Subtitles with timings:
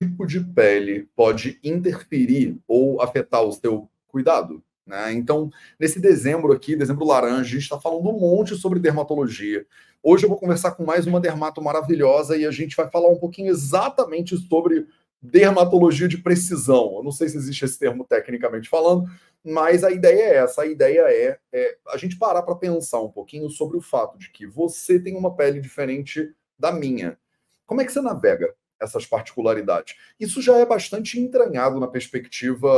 [0.00, 4.62] tipo de pele pode interferir ou afetar o seu cuidado?
[4.86, 5.12] Né?
[5.12, 9.66] Então, nesse dezembro aqui, dezembro laranja, a gente está falando um monte sobre dermatologia.
[10.02, 13.18] Hoje eu vou conversar com mais uma dermato maravilhosa e a gente vai falar um
[13.18, 14.86] pouquinho exatamente sobre
[15.22, 16.96] dermatologia de precisão.
[16.96, 19.08] Eu não sei se existe esse termo tecnicamente falando,
[19.42, 20.62] mas a ideia é essa.
[20.62, 24.30] A ideia é, é a gente parar para pensar um pouquinho sobre o fato de
[24.30, 27.18] que você tem uma pele diferente da minha.
[27.66, 29.94] Como é que você navega essas particularidades?
[30.18, 32.68] Isso já é bastante entranhado na perspectiva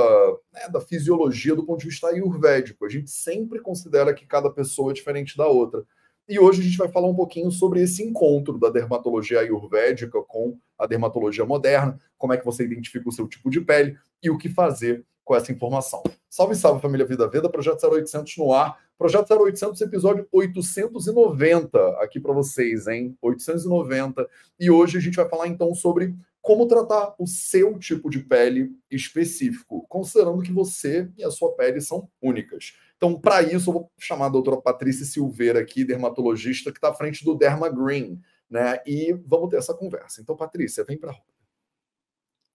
[0.52, 2.84] né, da fisiologia do ponto de vista ayurvédico.
[2.84, 5.84] A gente sempre considera que cada pessoa é diferente da outra.
[6.28, 10.58] E hoje a gente vai falar um pouquinho sobre esse encontro da dermatologia ayurvédica com
[10.76, 14.36] a dermatologia moderna, como é que você identifica o seu tipo de pele e o
[14.36, 16.02] que fazer com essa informação.
[16.28, 18.78] Salve, salve família Vida Veda, Projeto 0800 no ar.
[18.98, 23.16] Projeto 0800, episódio 890 aqui para vocês, hein?
[23.20, 24.26] 890.
[24.58, 28.70] E hoje a gente vai falar então sobre como tratar o seu tipo de pele
[28.90, 32.74] específico, considerando que você e a sua pele são únicas.
[32.96, 36.94] Então, para isso, eu vou chamar a doutora Patrícia Silveira aqui, dermatologista, que está à
[36.94, 38.80] frente do Derma Green, né?
[38.86, 40.22] E vamos ter essa conversa.
[40.22, 41.24] Então, Patrícia, vem para a roda.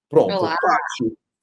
[0.09, 0.33] Pronto.
[0.33, 0.55] Olá.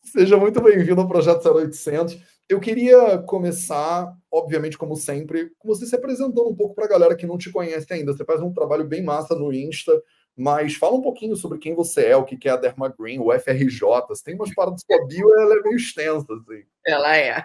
[0.04, 2.18] Seja muito bem-vindo ao Projeto 0800.
[2.48, 7.16] Eu queria começar, obviamente, como sempre, com você se apresentando um pouco para a galera
[7.16, 8.12] que não te conhece ainda.
[8.12, 9.92] Você faz um trabalho bem massa no Insta,
[10.34, 13.32] mas fala um pouquinho sobre quem você é, o que é a Derma Green, o
[13.32, 13.80] FRJ.
[14.08, 16.64] Você tem umas paradas sua bio, ela é meio extensa, assim.
[16.86, 17.44] Ela é.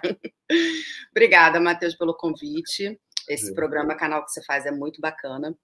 [1.12, 2.98] Obrigada, Matheus, pelo convite.
[3.28, 3.54] Esse Sim.
[3.54, 5.56] programa, canal que você faz, é muito bacana.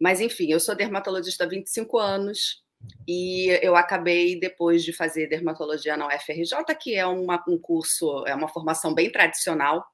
[0.00, 2.63] Mas, enfim, eu sou dermatologista há 25 anos
[3.06, 8.34] e eu acabei, depois de fazer dermatologia na UFRJ, que é uma, um curso, é
[8.34, 9.84] uma formação bem tradicional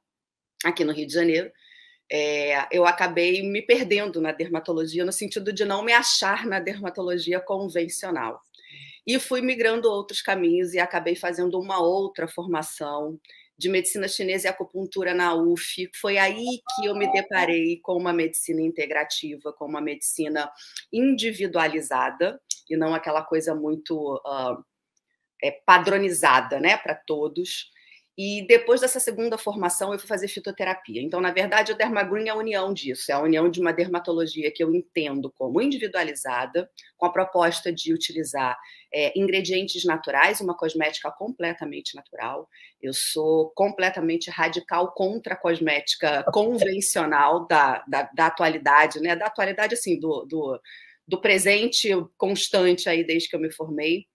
[0.65, 1.51] aqui no Rio de Janeiro,
[2.13, 7.41] é, eu acabei me perdendo na dermatologia, no sentido de não me achar na dermatologia
[7.41, 8.41] convencional.
[9.07, 13.19] E fui migrando outros caminhos e acabei fazendo uma outra formação
[13.57, 15.91] de medicina chinesa e acupuntura na UF.
[16.01, 20.50] Foi aí que eu me deparei com uma medicina integrativa, com uma medicina
[20.93, 24.64] individualizada e não aquela coisa muito uh,
[25.42, 27.70] é, padronizada, né, para todos.
[28.22, 31.00] E depois dessa segunda formação, eu fui fazer fitoterapia.
[31.00, 34.53] Então, na verdade, o Dermagreen é a união disso, é a união de uma dermatologia
[34.53, 38.58] que eu entendo como individualizada, com a proposta de utilizar
[38.92, 42.47] é, ingredientes naturais, uma cosmética completamente natural.
[42.82, 49.16] Eu sou completamente radical contra a cosmética convencional da, da, da atualidade, né?
[49.16, 50.60] Da atualidade, assim, do, do,
[51.10, 54.06] do presente constante aí desde que eu me formei.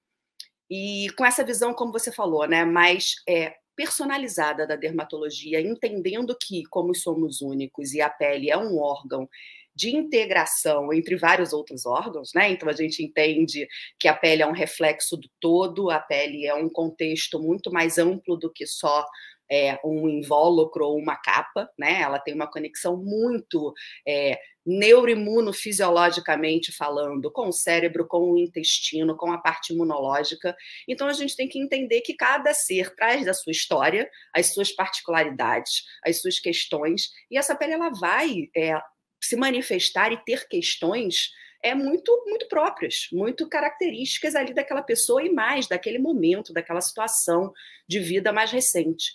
[0.69, 6.63] E com essa visão, como você falou, né, mais é, personalizada da dermatologia, entendendo que,
[6.67, 9.29] como somos únicos e a pele é um órgão
[9.75, 12.49] de integração entre vários outros órgãos, né?
[12.49, 13.67] Então a gente entende
[13.99, 17.97] que a pele é um reflexo do todo, a pele é um contexto muito mais
[17.97, 19.05] amplo do que só
[19.49, 22.01] é, um invólucro ou uma capa, né?
[22.01, 23.73] Ela tem uma conexão muito
[24.07, 30.55] é, neuroimunofisiologicamente falando, com o cérebro, com o intestino, com a parte imunológica.
[30.87, 34.71] Então a gente tem que entender que cada ser traz da sua história as suas
[34.71, 38.79] particularidades, as suas questões, e essa pele ela vai é,
[39.21, 41.29] se manifestar e ter questões
[41.63, 47.51] é muito muito próprias, muito características ali daquela pessoa e mais daquele momento, daquela situação
[47.87, 49.13] de vida mais recente.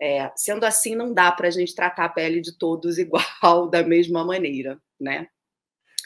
[0.00, 3.82] É, sendo assim, não dá para a gente tratar a pele de todos igual, da
[3.82, 5.28] mesma maneira, né?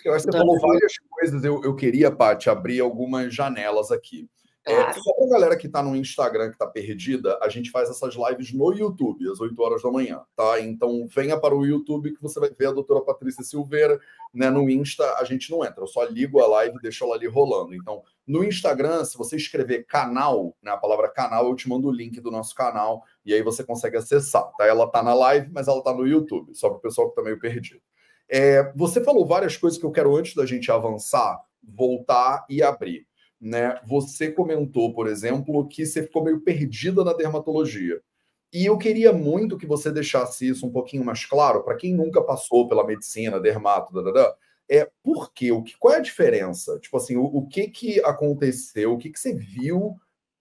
[0.05, 1.45] Eu acho que você então, falou várias coisas.
[1.45, 4.29] Eu, eu queria, Paty, abrir algumas janelas aqui.
[4.67, 4.91] É, claro.
[4.91, 7.91] É, só para a galera que está no Instagram, que está perdida, a gente faz
[7.91, 10.59] essas lives no YouTube, às 8 horas da manhã, tá?
[10.61, 14.01] Então venha para o YouTube que você vai ver a doutora Patrícia Silveira,
[14.33, 14.49] né?
[14.49, 17.27] No Insta a gente não entra, eu só ligo a live e deixo ela ali
[17.27, 17.75] rolando.
[17.75, 21.93] Então, no Instagram, se você escrever canal, né, a palavra canal, eu te mando o
[21.93, 24.65] link do nosso canal e aí você consegue acessar, tá?
[24.67, 27.23] Ela tá na live, mas ela tá no YouTube, só para o pessoal que está
[27.23, 27.83] meio perdido.
[28.31, 33.07] É, você falou várias coisas que eu quero, antes da gente avançar, voltar e abrir
[33.45, 33.79] né?
[33.85, 38.01] Você comentou, por exemplo, que você ficou meio perdida na dermatologia.
[38.51, 42.23] E eu queria muito que você deixasse isso um pouquinho mais claro para quem nunca
[42.23, 44.35] passou pela medicina, dermato, dadada,
[44.71, 45.53] é por quê?
[45.53, 46.79] O que, qual é a diferença?
[46.81, 48.95] Tipo assim, o, o que que aconteceu?
[48.95, 49.95] O que que você viu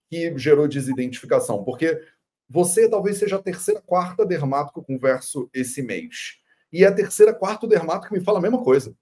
[0.10, 1.62] que gerou desidentificação?
[1.64, 2.02] Porque
[2.48, 6.38] você talvez seja a terceira, quarta dermato que eu converso esse mês.
[6.72, 8.96] E é a terceira, quarta dermato que me fala a mesma coisa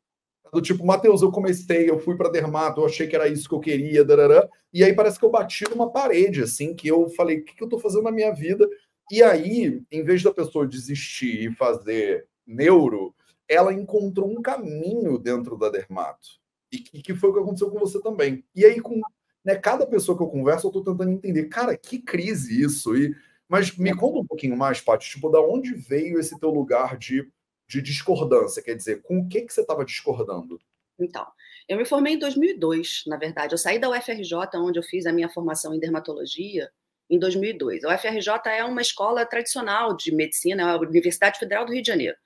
[0.51, 3.55] do tipo, Matheus, eu comecei, eu fui para dermato, eu achei que era isso que
[3.55, 7.39] eu queria, darará, e aí parece que eu bati numa parede, assim, que eu falei,
[7.39, 8.67] o que, que eu estou fazendo na minha vida?
[9.09, 13.15] E aí, em vez da pessoa desistir e fazer neuro,
[13.47, 16.27] ela encontrou um caminho dentro da dermato.
[16.71, 18.45] E que, que foi o que aconteceu com você também.
[18.55, 19.01] E aí, com
[19.43, 22.95] né, cada pessoa que eu converso, eu estou tentando entender, cara, que crise isso?
[22.95, 23.13] E,
[23.49, 27.27] mas me conta um pouquinho mais, Paty, tipo, da onde veio esse teu lugar de,
[27.71, 28.61] de discordância?
[28.61, 30.59] Quer dizer, com o que, que você estava discordando?
[30.99, 31.25] Então,
[31.67, 33.53] eu me formei em 2002, na verdade.
[33.53, 36.69] Eu saí da UFRJ, onde eu fiz a minha formação em dermatologia,
[37.09, 37.83] em 2002.
[37.85, 41.87] A UFRJ é uma escola tradicional de medicina, é a Universidade Federal do Rio de
[41.87, 42.17] Janeiro.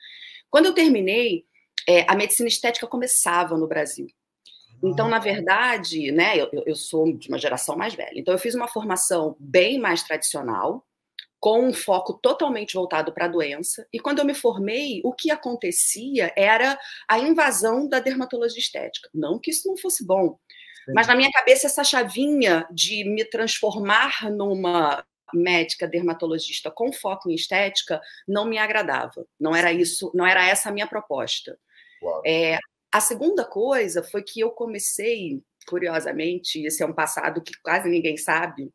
[0.49, 1.45] Quando eu terminei,
[1.87, 4.07] é, a medicina estética começava no Brasil.
[4.83, 8.19] Então, na verdade, né, eu, eu sou de uma geração mais velha.
[8.19, 10.85] Então, eu fiz uma formação bem mais tradicional,
[11.45, 13.87] com um foco totalmente voltado para a doença.
[13.93, 16.75] E quando eu me formei, o que acontecia era
[17.07, 19.07] a invasão da dermatologia estética.
[19.13, 20.39] Não que isso não fosse bom,
[20.83, 20.93] Sim.
[20.95, 27.35] mas na minha cabeça essa chavinha de me transformar numa médica dermatologista com foco em
[27.35, 29.23] estética não me agradava.
[29.39, 31.59] Não era isso, não era essa a minha proposta.
[32.25, 32.57] É,
[32.91, 38.17] a segunda coisa foi que eu comecei, curiosamente, esse é um passado que quase ninguém
[38.17, 38.71] sabe,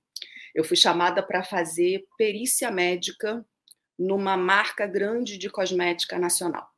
[0.55, 3.44] eu fui chamada para fazer perícia médica
[3.99, 6.69] numa marca grande de cosmética nacional.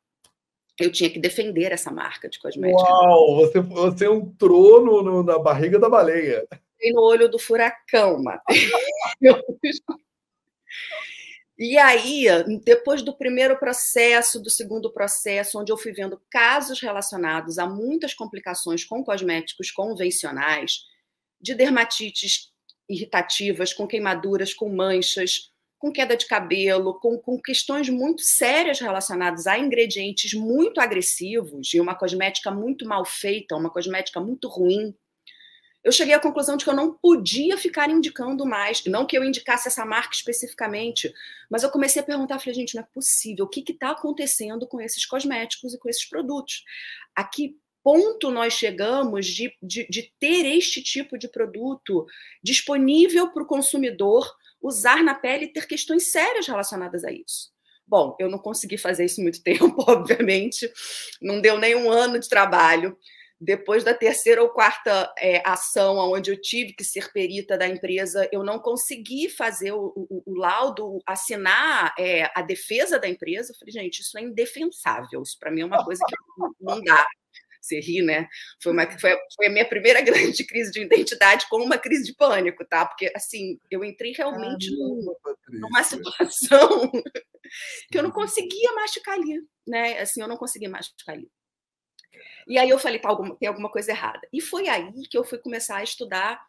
[0.79, 2.81] Eu tinha que defender essa marca de cosmética.
[2.81, 6.47] Uau, você, você entrou no, no, na barriga da baleia.
[6.81, 8.61] E no olho do furacão, Matheus.
[11.57, 12.25] E aí,
[12.63, 18.13] depois do primeiro processo, do segundo processo, onde eu fui vendo casos relacionados a muitas
[18.13, 20.79] complicações com cosméticos convencionais,
[21.39, 22.52] de dermatites
[22.89, 29.47] irritativas, com queimaduras, com manchas, com queda de cabelo, com, com questões muito sérias relacionadas
[29.47, 34.95] a ingredientes muito agressivos e uma cosmética muito mal feita, uma cosmética muito ruim,
[35.83, 39.23] eu cheguei à conclusão de que eu não podia ficar indicando mais, não que eu
[39.23, 41.13] indicasse essa marca especificamente,
[41.49, 44.79] mas eu comecei a perguntar, falei, gente, não é possível, o que está acontecendo com
[44.79, 46.63] esses cosméticos e com esses produtos?
[47.13, 52.05] A que ponto nós chegamos de, de, de ter este tipo de produto
[52.41, 54.27] disponível para o consumidor
[54.61, 57.51] usar na pele e ter questões sérias relacionadas a isso?
[57.85, 60.71] Bom, eu não consegui fazer isso muito tempo, obviamente,
[61.21, 62.97] não deu nem um ano de trabalho
[63.43, 68.27] depois da terceira ou quarta é, ação, onde eu tive que ser perita da empresa,
[68.31, 73.51] eu não consegui fazer o, o, o laudo, assinar é, a defesa da empresa.
[73.51, 75.21] Eu falei, gente, isso é indefensável.
[75.21, 76.15] Isso para mim é uma coisa que
[76.61, 77.05] não dá.
[77.63, 78.27] Você ri, né?
[78.61, 80.01] Foi, uma, foi, foi, a minha primeira
[80.35, 82.85] grande crise de identidade com uma crise de pânico, tá?
[82.85, 86.91] Porque, assim, eu entrei realmente Caramba, numa situação
[87.89, 89.99] que eu não conseguia machucar ali, né?
[89.99, 91.31] Assim, eu não conseguia machucar ali.
[92.45, 94.27] E aí eu falei, tá, tem alguma coisa errada.
[94.33, 96.45] E foi aí que eu fui começar a estudar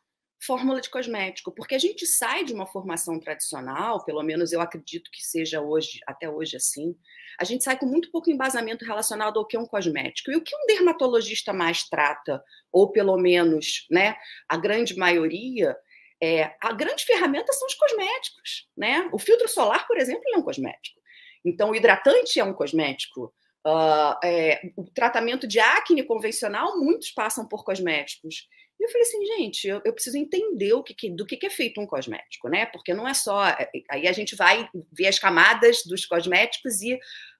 [0.46, 5.10] fórmula de cosmético, porque a gente sai de uma formação tradicional, pelo menos eu acredito
[5.10, 6.94] que seja hoje, até hoje assim,
[7.38, 10.30] a gente sai com muito pouco embasamento relacionado ao que é um cosmético.
[10.30, 12.42] E o que um dermatologista mais trata,
[12.72, 14.16] ou pelo menos, né,
[14.48, 15.76] a grande maioria,
[16.22, 19.08] é, a grande ferramenta são os cosméticos, né?
[19.12, 21.00] O filtro solar, por exemplo, é um cosmético.
[21.44, 23.34] Então, o hidratante é um cosmético.
[23.66, 28.48] Uh, é, o tratamento de acne convencional, muitos passam por cosméticos.
[28.78, 31.46] E eu falei assim, gente, eu, eu preciso entender o que, que, do que, que
[31.46, 32.66] é feito um cosmético, né?
[32.66, 33.46] Porque não é só.
[33.46, 36.98] É, é, aí a gente vai ver as camadas dos cosméticos e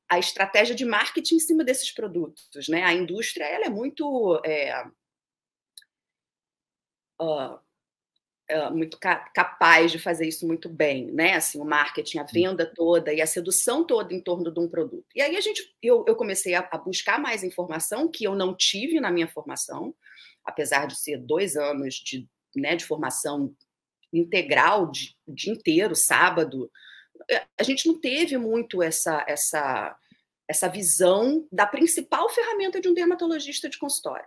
[0.09, 2.83] a estratégia de marketing em cima desses produtos, né?
[2.85, 4.85] A indústria ela é muito é,
[7.21, 7.59] uh,
[8.73, 11.35] muito capaz de fazer isso muito bem, né?
[11.35, 15.07] Assim, o marketing, a venda toda e a sedução toda em torno de um produto.
[15.15, 18.55] E aí a gente, eu, eu comecei a, a, buscar mais informação que eu não
[18.55, 19.95] tive na minha formação,
[20.45, 23.55] apesar de ser dois anos de, né, de formação
[24.13, 26.71] integral, de, dia inteiro, sábado.
[27.31, 29.97] Eh, a gente não teve muito essa essa
[30.47, 34.27] essa visão da principal ferramenta de um dermatologista de consultório.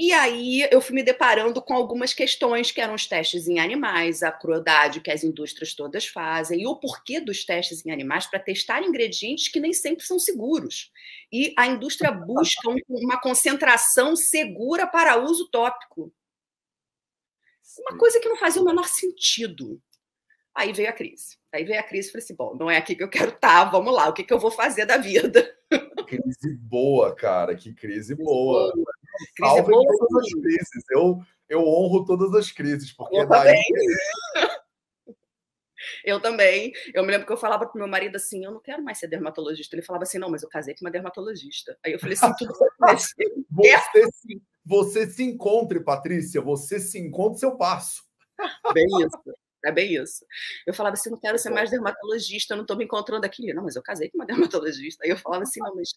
[0.00, 4.22] E aí eu fui me deparando com algumas questões que eram os testes em animais,
[4.22, 8.38] a crueldade que as indústrias todas fazem, e o porquê dos testes em animais para
[8.38, 10.92] testar ingredientes que nem sempre são seguros.
[11.32, 16.14] E a indústria busca uma concentração segura para uso tópico.
[17.80, 19.82] Uma coisa que não fazia o menor sentido.
[20.54, 21.38] Aí veio a crise.
[21.52, 23.64] Aí veio a crise e falei assim: bom, não é aqui que eu quero estar,
[23.64, 25.56] tá, vamos lá, o que, que eu vou fazer da vida?
[26.06, 28.72] Crise boa, cara, que crise boa.
[29.36, 29.84] Crise boa.
[29.98, 30.84] todas as crises.
[30.90, 33.62] Eu, eu honro todas as crises, porque eu daí...
[33.62, 33.62] também.
[36.04, 36.72] Eu também.
[36.92, 39.08] Eu me lembro que eu falava pro meu marido assim: eu não quero mais ser
[39.08, 39.74] dermatologista.
[39.74, 41.78] Ele falava assim: não, mas eu casei com uma dermatologista.
[41.84, 42.52] Aí eu falei assim: tudo
[43.50, 48.02] você, se, você se encontre, Patrícia, você se encontre seu passo.
[48.72, 49.38] Bem isso.
[49.64, 50.24] É bem isso.
[50.66, 53.52] Eu falava assim, não quero ser mais dermatologista, eu não estou me encontrando aqui.
[53.52, 55.04] Não, mas eu casei com uma dermatologista.
[55.04, 55.94] Aí eu falava assim, não, mas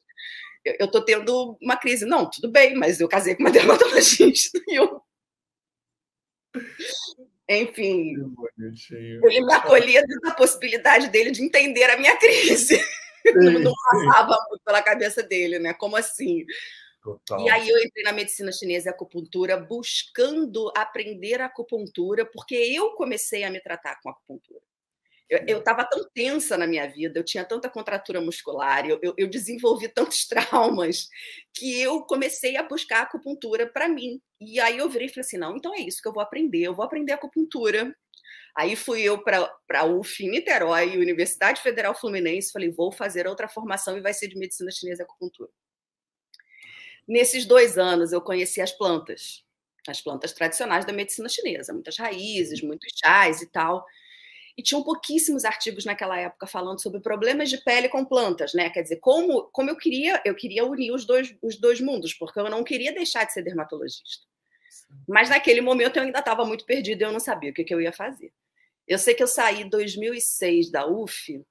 [0.66, 2.06] eu estou tendo uma crise.
[2.06, 4.60] Não, tudo bem, mas eu casei com uma dermatologista.
[4.68, 5.02] E eu...
[7.50, 8.16] Enfim,
[8.58, 12.78] ele me acolhia da possibilidade dele de entender a minha crise.
[13.28, 15.74] Sim, não passava muito pela cabeça dele, né?
[15.74, 16.46] Como assim?
[17.02, 17.42] Total.
[17.42, 23.44] E aí eu entrei na medicina chinesa e acupuntura buscando aprender acupuntura, porque eu comecei
[23.44, 24.62] a me tratar com acupuntura.
[25.48, 29.30] Eu estava tão tensa na minha vida, eu tinha tanta contratura muscular, eu, eu, eu
[29.30, 31.08] desenvolvi tantos traumas,
[31.54, 34.22] que eu comecei a buscar acupuntura para mim.
[34.42, 36.64] E aí eu virei e falei assim: não, então é isso que eu vou aprender,
[36.64, 37.96] eu vou aprender acupuntura.
[38.58, 43.48] Aí fui eu para a UF em Niterói, Universidade Federal Fluminense, falei: vou fazer outra
[43.48, 45.50] formação e vai ser de medicina chinesa e acupuntura.
[47.12, 49.44] Nesses dois anos, eu conheci as plantas,
[49.86, 53.86] as plantas tradicionais da medicina chinesa, muitas raízes, muitos chás e tal
[54.58, 58.70] e tinham pouquíssimos artigos naquela época falando sobre problemas de pele com plantas, né?
[58.70, 62.40] Quer dizer, como, como eu queria, eu queria unir os dois, os dois mundos, porque
[62.40, 64.28] eu não queria deixar de ser dermatologista.
[65.08, 67.82] Mas naquele momento eu ainda estava muito perdida, eu não sabia o que, que eu
[67.82, 68.32] ia fazer.
[68.88, 71.44] Eu sei que eu saí em 2006 da UF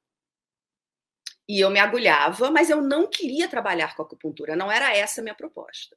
[1.51, 5.25] e eu me agulhava, mas eu não queria trabalhar com acupuntura, não era essa a
[5.25, 5.97] minha proposta.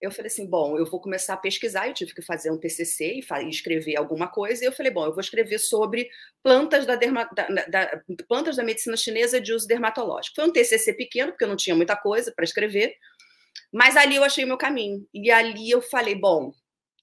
[0.00, 3.20] Eu falei assim, bom, eu vou começar a pesquisar, eu tive que fazer um TCC
[3.20, 6.08] e, escrever alguma coisa, e eu falei, bom, eu vou escrever sobre
[6.42, 10.36] plantas da, derma, da, da, plantas da medicina chinesa de uso dermatológico.
[10.36, 12.94] Foi um TCC pequeno, porque eu não tinha muita coisa para escrever,
[13.70, 15.06] mas ali eu achei o meu caminho.
[15.12, 16.54] E ali eu falei, bom,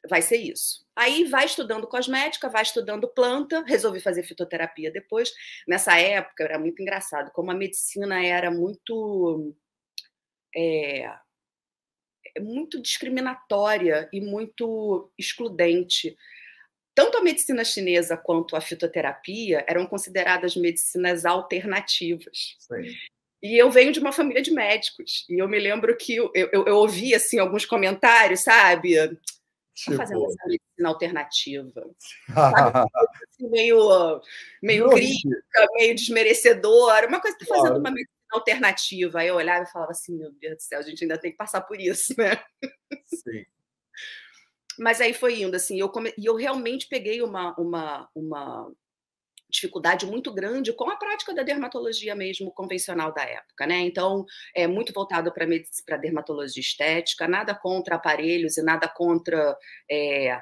[0.10, 0.86] vai ser isso.
[0.96, 5.34] Aí vai estudando cosmética, vai estudando planta, resolvi fazer fitoterapia depois.
[5.68, 9.56] Nessa época era muito engraçado, como a medicina era muito...
[10.56, 11.10] É,
[12.36, 16.18] é muito discriminatória e muito excludente.
[16.96, 22.56] Tanto a medicina chinesa quanto a fitoterapia eram consideradas medicinas alternativas.
[22.60, 22.96] Sim.
[23.42, 25.26] E eu venho de uma família de médicos.
[25.30, 28.96] E eu me lembro que eu, eu, eu ouvi assim, alguns comentários, sabe?
[29.74, 29.98] Tipo...
[29.98, 31.90] fazendo essa medicina alternativa.
[33.30, 34.22] assim, meio
[34.62, 37.08] meio crítica, meio desmerecedora.
[37.08, 39.20] Uma coisa, tá fazendo uma medicina alternativa.
[39.20, 41.38] Aí eu olhava e falava assim, meu Deus do céu, a gente ainda tem que
[41.38, 42.44] passar por isso, né?
[43.06, 43.46] Sim.
[44.80, 46.14] Mas aí foi indo, assim, eu come...
[46.18, 48.72] e eu realmente peguei uma, uma, uma
[49.54, 53.80] dificuldade muito grande com a prática da dermatologia mesmo convencional da época, né?
[53.82, 55.44] Então, é muito voltado para
[55.86, 59.56] para dermatologia estética, nada contra aparelhos e nada contra
[59.90, 60.42] é,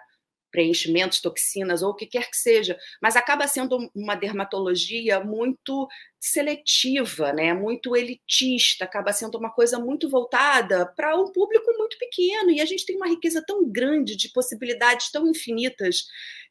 [0.51, 5.88] preenchimentos, toxinas ou o que quer que seja, mas acaba sendo uma dermatologia muito
[6.20, 7.51] seletiva, né?
[7.53, 12.65] muito elitista, acaba sendo uma coisa muito voltada para um público muito pequeno, e a
[12.65, 16.05] gente tem uma riqueza tão grande de possibilidades tão infinitas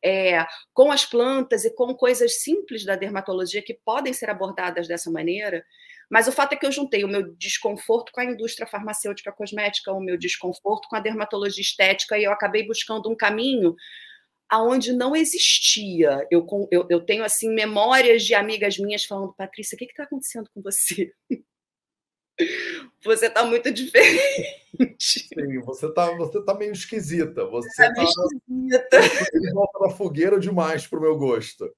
[0.04, 5.10] é, com as plantas e com coisas simples da dermatologia que podem ser abordadas dessa
[5.10, 5.64] maneira.
[6.10, 9.92] Mas o fato é que eu juntei o meu desconforto com a indústria farmacêutica cosmética,
[9.92, 13.76] o meu desconforto com a dermatologia estética, e eu acabei buscando um caminho
[14.48, 16.26] aonde não existia.
[16.28, 20.50] Eu, eu, eu tenho assim memórias de amigas minhas falando, Patrícia, o que está acontecendo
[20.52, 21.12] com você?
[23.04, 24.98] Você está muito diferente.
[24.98, 27.44] Sim, você está você tá meio esquisita.
[27.46, 29.00] Você está meio tá, esquisita.
[29.30, 31.70] Você volta na fogueira demais para o meu gosto.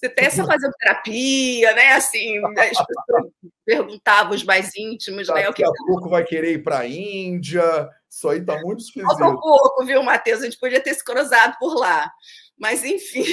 [0.00, 1.92] Você até essa fazendo terapia, né?
[1.92, 3.32] Assim, as pessoas
[3.66, 5.42] perguntavam os mais íntimos, né?
[5.42, 7.62] Daqui a pouco vai querer ir para a Índia.
[8.08, 9.06] Isso aí tá muito esquisito.
[9.06, 10.40] Falta um pouco, viu, Matheus?
[10.40, 12.10] A gente podia ter se cruzado por lá.
[12.58, 13.26] Mas, enfim.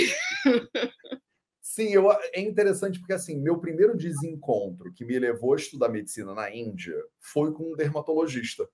[1.62, 6.34] Sim, eu, é interessante porque, assim, meu primeiro desencontro que me levou a estudar medicina
[6.34, 8.68] na Índia foi com um dermatologista.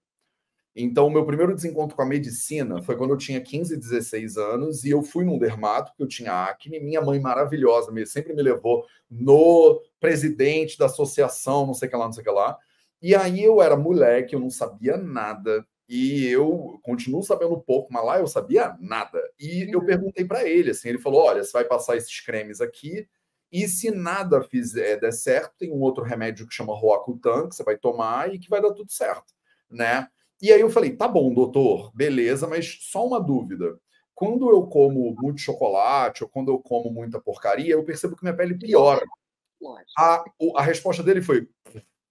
[0.75, 4.89] Então, meu primeiro desencontro com a medicina foi quando eu tinha 15, 16 anos e
[4.89, 6.79] eu fui num dermato, porque eu tinha acne.
[6.79, 12.05] Minha mãe maravilhosa sempre me levou no presidente da associação, não sei o que lá,
[12.05, 12.57] não sei o que lá.
[13.01, 15.63] E aí eu era moleque, eu não sabia nada.
[15.87, 19.21] E eu continuo sabendo pouco, mas lá eu sabia nada.
[19.39, 19.85] E eu uhum.
[19.85, 23.07] perguntei para ele, assim, ele falou: olha, você vai passar esses cremes aqui,
[23.51, 27.63] e se nada fizer der certo, tem um outro remédio que chama Roacutan, que você
[27.63, 29.33] vai tomar e que vai dar tudo certo,
[29.69, 30.07] né?
[30.41, 33.79] E aí eu falei, tá bom, doutor, beleza, mas só uma dúvida.
[34.13, 38.35] Quando eu como muito chocolate ou quando eu como muita porcaria, eu percebo que minha
[38.35, 39.05] pele piora.
[39.97, 40.23] A,
[40.55, 41.47] a resposta dele foi: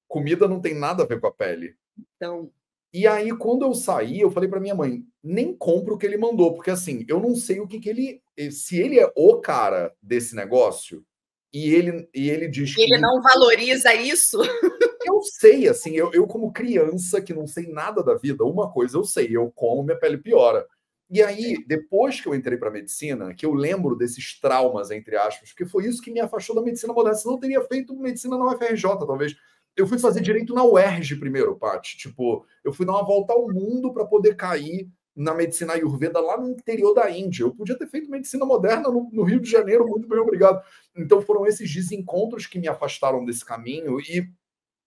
[0.09, 1.76] comida não tem nada a ver com a pele.
[2.17, 2.50] Então.
[2.95, 6.17] E aí, quando eu saí, eu falei para minha mãe: nem compro o que ele
[6.17, 8.23] mandou, porque assim, eu não sei o que, que ele.
[8.50, 11.05] Se ele é o cara desse negócio,
[11.52, 12.95] e ele, e ele diz ele que.
[12.95, 14.38] Ele não valoriza isso?
[15.04, 18.97] Eu sei, assim, eu, eu, como criança que não sei nada da vida, uma coisa
[18.97, 20.66] eu sei, eu como, minha pele piora.
[21.11, 25.50] E aí, depois que eu entrei para medicina, que eu lembro desses traumas, entre aspas,
[25.50, 27.18] porque foi isso que me afastou da medicina moderna.
[27.18, 29.37] Senão eu teria feito medicina na UFRJ, talvez.
[29.76, 31.99] Eu fui fazer direito na UERJ primeiro, Paty.
[31.99, 36.40] Tipo, eu fui dar uma volta ao mundo para poder cair na medicina ayurveda lá
[36.40, 37.44] no interior da Índia.
[37.44, 40.62] Eu podia ter feito medicina moderna no, no, Rio de Janeiro, muito bem, obrigado.
[40.97, 44.26] Então foram esses desencontros que me afastaram desse caminho e,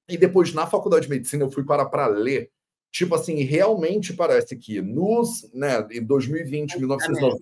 [0.08, 2.52] e depois na faculdade de medicina eu fui para para ler.
[2.92, 7.40] Tipo assim, realmente parece que nos, né, em 2020, 1990,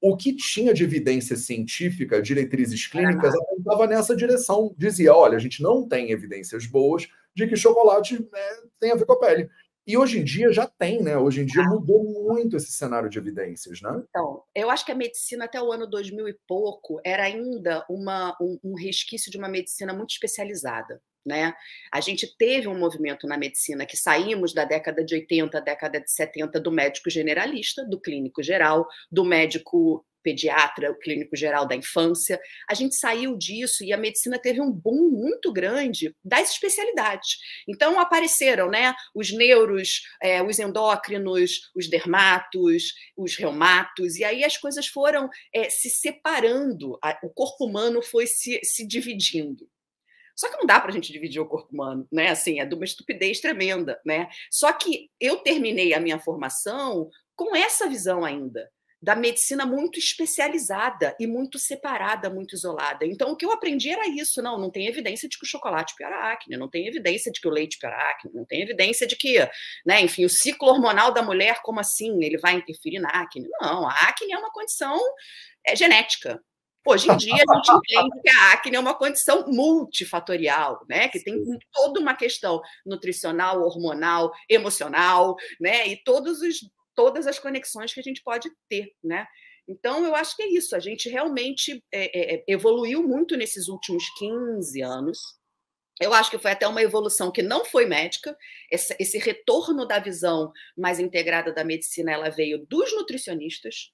[0.00, 4.74] o que tinha de evidência científica, diretrizes clínicas, apontava nessa direção.
[4.78, 8.40] Dizia, olha, a gente não tem evidências boas de que chocolate né,
[8.80, 9.50] tem a ver com a pele.
[9.88, 11.16] E hoje em dia já tem, né?
[11.16, 14.02] Hoje em dia mudou muito esse cenário de evidências, né?
[14.10, 18.36] Então, eu acho que a medicina até o ano 2000 e pouco era ainda uma,
[18.38, 21.00] um, um resquício de uma medicina muito especializada.
[21.24, 21.54] Né?
[21.90, 26.10] A gente teve um movimento na medicina que saímos da década de 80, década de
[26.10, 32.38] 70 do médico generalista, do clínico geral, do médico pediatra, o clínico geral da infância.
[32.68, 37.38] A gente saiu disso e a medicina teve um boom muito grande das especialidades.
[37.66, 44.58] Então apareceram, né, os neuros, é, os endócrinos, os dermatos, os reumatos, e aí as
[44.58, 49.66] coisas foram é, se separando, o corpo humano foi se, se dividindo.
[50.36, 52.28] Só que não dá para a gente dividir o corpo humano, né?
[52.28, 54.28] Assim, é de uma estupidez tremenda, né?
[54.48, 58.70] Só que eu terminei a minha formação com essa visão ainda
[59.00, 63.06] da medicina muito especializada e muito separada, muito isolada.
[63.06, 64.42] Então, o que eu aprendi era isso.
[64.42, 67.40] Não, não tem evidência de que o chocolate piora a acne, não tem evidência de
[67.40, 69.38] que o leite piora a acne, não tem evidência de que,
[69.86, 73.48] né, enfim, o ciclo hormonal da mulher, como assim, ele vai interferir na acne?
[73.60, 74.98] Não, a acne é uma condição
[75.64, 76.42] é, genética.
[76.84, 81.08] Hoje em dia, a gente entende que a acne é uma condição multifatorial, né?
[81.08, 81.36] Que tem
[81.70, 85.86] toda uma questão nutricional, hormonal, emocional, né?
[85.86, 86.60] E todos os
[86.98, 89.24] todas as conexões que a gente pode ter, né?
[89.68, 90.74] Então, eu acho que é isso.
[90.74, 95.20] A gente realmente é, é, evoluiu muito nesses últimos 15 anos.
[96.00, 98.36] Eu acho que foi até uma evolução que não foi médica.
[98.68, 103.92] Esse, esse retorno da visão mais integrada da medicina, ela veio dos nutricionistas,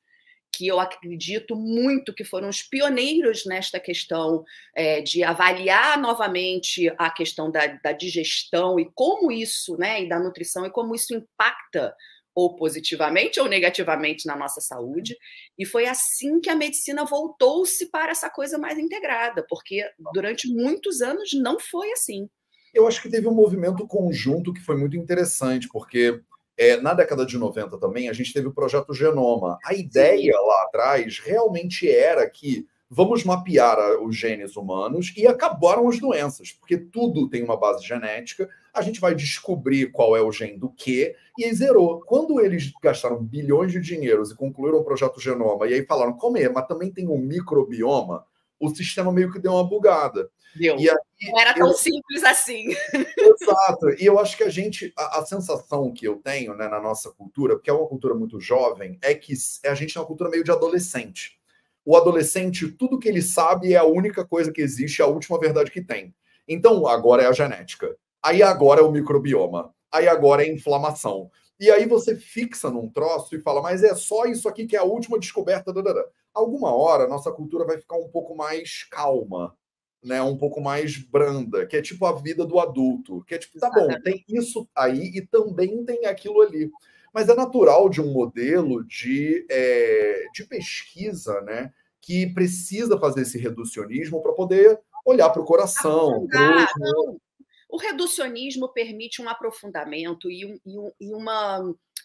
[0.56, 4.44] que eu acredito muito que foram os pioneiros nesta questão
[4.74, 10.18] é, de avaliar novamente a questão da, da, digestão e como isso, né, e da
[10.18, 11.94] nutrição e como isso impacta
[12.34, 15.16] ou positivamente ou negativamente na nossa saúde.
[15.58, 21.00] E foi assim que a medicina voltou-se para essa coisa mais integrada, porque durante muitos
[21.00, 22.28] anos não foi assim.
[22.74, 26.20] Eu acho que teve um movimento conjunto que foi muito interessante, porque
[26.56, 29.58] é, na década de 90 também a gente teve o projeto Genoma.
[29.64, 30.46] A ideia Sim.
[30.46, 36.76] lá atrás realmente era que vamos mapear os genes humanos e acabaram as doenças, porque
[36.76, 38.48] tudo tem uma base genética.
[38.72, 42.00] A gente vai descobrir qual é o gene do quê e aí zerou.
[42.02, 46.38] Quando eles gastaram bilhões de dinheiros e concluíram o projeto Genoma e aí falaram, como
[46.38, 48.24] é, mas também tem um microbioma,
[48.60, 50.30] o sistema meio que deu uma bugada.
[50.54, 50.78] Deu.
[50.78, 50.96] E aí,
[51.32, 51.74] Não era tão eu...
[51.74, 52.68] simples assim.
[53.18, 53.90] Exato.
[53.98, 57.10] E eu acho que a gente, a, a, sensação que eu tenho né, na nossa
[57.10, 60.44] cultura, porque é uma cultura muito jovem, é que a gente é uma cultura meio
[60.44, 61.42] de adolescente
[61.84, 65.38] o adolescente, tudo que ele sabe é a única coisa que existe, é a última
[65.38, 66.14] verdade que tem.
[66.48, 67.94] Então, agora é a genética.
[68.22, 69.74] Aí agora é o microbioma.
[69.92, 71.30] Aí agora é a inflamação.
[71.60, 74.78] E aí você fixa num troço e fala, mas é só isso aqui que é
[74.78, 75.72] a última descoberta.
[75.72, 76.06] Dadada.
[76.32, 79.54] Alguma hora, nossa cultura vai ficar um pouco mais calma,
[80.02, 80.20] né?
[80.20, 83.22] um pouco mais branda, que é tipo a vida do adulto.
[83.24, 86.70] Que é tipo, tá bom, tem isso aí e também tem aquilo ali
[87.14, 91.72] mas é natural de um modelo de, é, de pesquisa, né?
[92.00, 96.26] Que precisa fazer esse reducionismo para poder olhar para o coração.
[96.26, 97.20] Pro...
[97.68, 101.60] O reducionismo permite um aprofundamento e, um, e, um, e uma,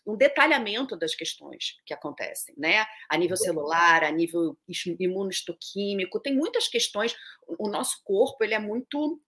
[0.05, 2.85] um detalhamento das questões que acontecem, né?
[3.09, 4.55] A nível celular, a nível
[4.99, 7.15] imunohistoquímico, tem muitas questões.
[7.57, 9.19] O nosso corpo ele é muito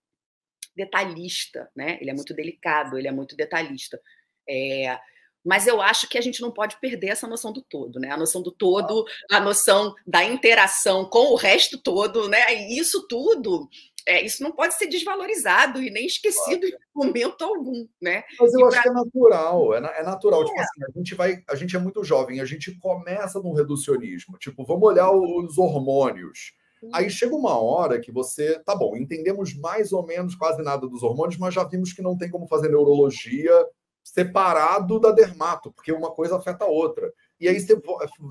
[0.76, 1.98] detalhista, né?
[2.00, 4.00] Ele é muito delicado, ele é muito detalhista.
[4.48, 4.98] É,
[5.44, 8.10] mas eu acho que a gente não pode perder essa noção do todo, né?
[8.10, 12.54] A noção do todo, a noção da interação com o resto todo, né?
[12.54, 13.68] E isso tudo,
[14.06, 18.22] é, isso não pode ser desvalorizado e nem esquecido em momento algum, né?
[18.38, 18.82] Mas eu e acho pra...
[18.82, 20.44] que é natural, é, é natural.
[20.44, 20.64] Tipo é.
[20.64, 24.38] Tipo assim, a gente vai, a gente é muito jovem, a gente começa no reducionismo,
[24.38, 26.54] tipo, vamos olhar os hormônios.
[26.92, 31.04] Aí chega uma hora que você, tá bom, entendemos mais ou menos quase nada dos
[31.04, 33.52] hormônios, mas já vimos que não tem como fazer neurologia
[34.02, 37.12] separado da dermato, porque uma coisa afeta a outra.
[37.40, 37.80] E aí você,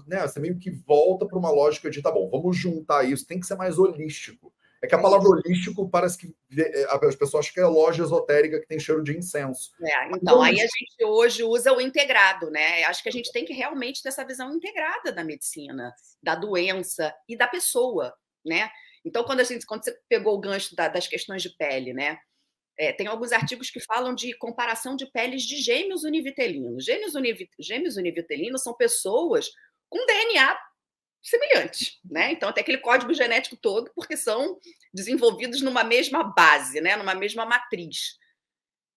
[0.08, 3.40] né, você meio que volta para uma lógica de, tá bom, vamos juntar isso, tem
[3.40, 4.54] que ser mais holístico.
[4.84, 8.60] É que a palavra holístico parece que é, as pessoas acham que é loja esotérica
[8.60, 9.72] que tem cheiro de incenso.
[9.80, 12.84] É, então, então, aí a gente hoje usa o integrado, né?
[12.86, 17.14] Acho que a gente tem que realmente ter essa visão integrada da medicina, da doença
[17.30, 18.12] e da pessoa,
[18.44, 18.72] né?
[19.06, 22.18] Então, quando a gente, quando você pegou o gancho da, das questões de pele, né?
[22.78, 26.86] É, tem alguns artigos que falam de comparação de peles de gêmeos univitelinos.
[26.86, 27.48] Gêmeos, univ...
[27.60, 29.50] gêmeos univitelinos são pessoas
[29.90, 30.58] com DNA
[31.22, 32.32] semelhante, né?
[32.32, 34.60] Então tem aquele código genético todo, porque são
[34.94, 36.96] desenvolvidos numa mesma base, né?
[36.96, 38.18] Numa mesma matriz.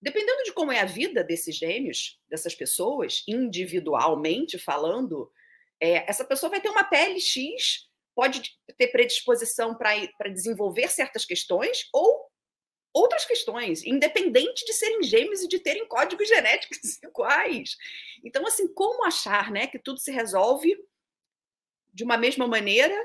[0.01, 5.31] Dependendo de como é a vida desses gêmeos, dessas pessoas, individualmente falando,
[5.81, 11.89] é, essa pessoa vai ter uma pele X, pode ter predisposição para desenvolver certas questões
[11.93, 12.24] ou
[12.95, 17.77] outras questões, independente de serem gêmeos e de terem códigos genéticos iguais.
[18.25, 20.75] Então, assim, como achar né, que tudo se resolve
[21.93, 22.97] de uma mesma maneira,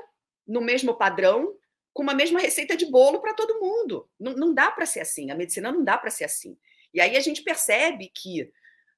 [0.46, 1.56] no mesmo padrão,
[1.92, 4.08] com uma mesma receita de bolo para todo mundo.
[4.18, 5.30] Não, não dá para ser assim.
[5.30, 6.56] A medicina não dá para ser assim.
[6.94, 8.50] E aí a gente percebe que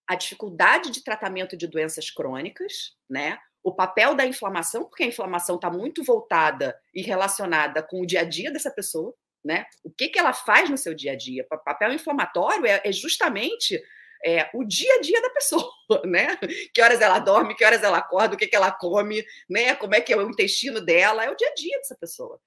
[0.06, 3.38] a dificuldade de tratamento de doenças crônicas, né?
[3.62, 8.20] O papel da inflamação, porque a inflamação está muito voltada e relacionada com o dia
[8.20, 9.66] a dia dessa pessoa, né?
[9.82, 11.46] O que, que ela faz no seu dia a dia?
[11.64, 13.82] Papel inflamatório é, é justamente
[14.24, 15.70] é, o dia a dia da pessoa,
[16.04, 16.38] né?
[16.72, 19.74] Que horas ela dorme, que horas ela acorda, o que, que ela come, né?
[19.74, 22.40] Como é que é o intestino dela, é o dia a dia dessa pessoa.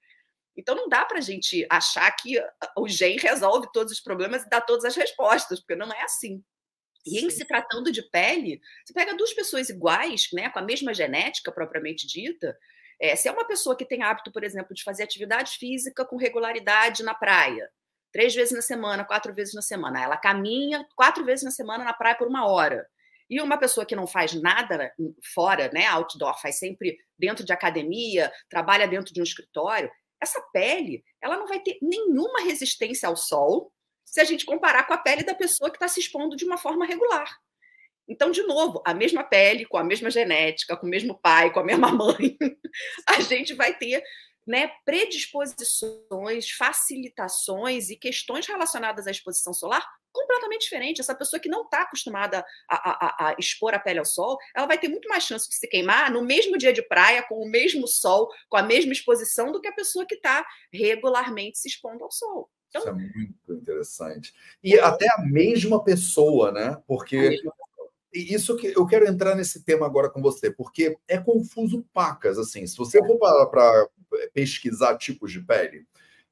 [0.56, 2.42] Então não dá para a gente achar que
[2.78, 6.42] o gen resolve todos os problemas e dá todas as respostas, porque não é assim.
[7.04, 10.92] E em se tratando de pele, você pega duas pessoas iguais, né, com a mesma
[10.94, 12.56] genética propriamente dita.
[13.00, 16.16] É, se é uma pessoa que tem hábito, por exemplo, de fazer atividade física com
[16.16, 17.70] regularidade na praia,
[18.12, 20.02] três vezes na semana, quatro vezes na semana.
[20.02, 22.86] Ela caminha quatro vezes na semana na praia por uma hora.
[23.28, 24.92] E uma pessoa que não faz nada
[25.34, 29.90] fora, né, outdoor, faz sempre dentro de academia, trabalha dentro de um escritório,
[30.22, 33.72] essa pele, ela não vai ter nenhuma resistência ao sol
[34.04, 36.56] se a gente comparar com a pele da pessoa que está se expondo de uma
[36.56, 37.28] forma regular.
[38.08, 41.60] Então, de novo, a mesma pele, com a mesma genética, com o mesmo pai, com
[41.60, 42.36] a mesma mãe,
[43.06, 44.02] a gente vai ter
[44.46, 51.00] né, predisposições, facilitações e questões relacionadas à exposição solar completamente diferentes.
[51.00, 54.66] Essa pessoa que não está acostumada a, a, a, expor a pele ao sol, ela
[54.66, 57.50] vai ter muito mais chance de se queimar no mesmo dia de praia, com o
[57.50, 62.04] mesmo sol, com a mesma exposição, do que a pessoa que está regularmente se expondo
[62.04, 62.48] ao sol.
[62.68, 64.32] Então, Isso é muito interessante.
[64.62, 66.80] E até a mesma pessoa, né?
[66.86, 67.40] Porque
[68.16, 72.66] isso que eu quero entrar nesse tema agora com você, porque é confuso pacas, assim.
[72.66, 73.88] Se você for para
[74.32, 75.84] pesquisar tipos de pele,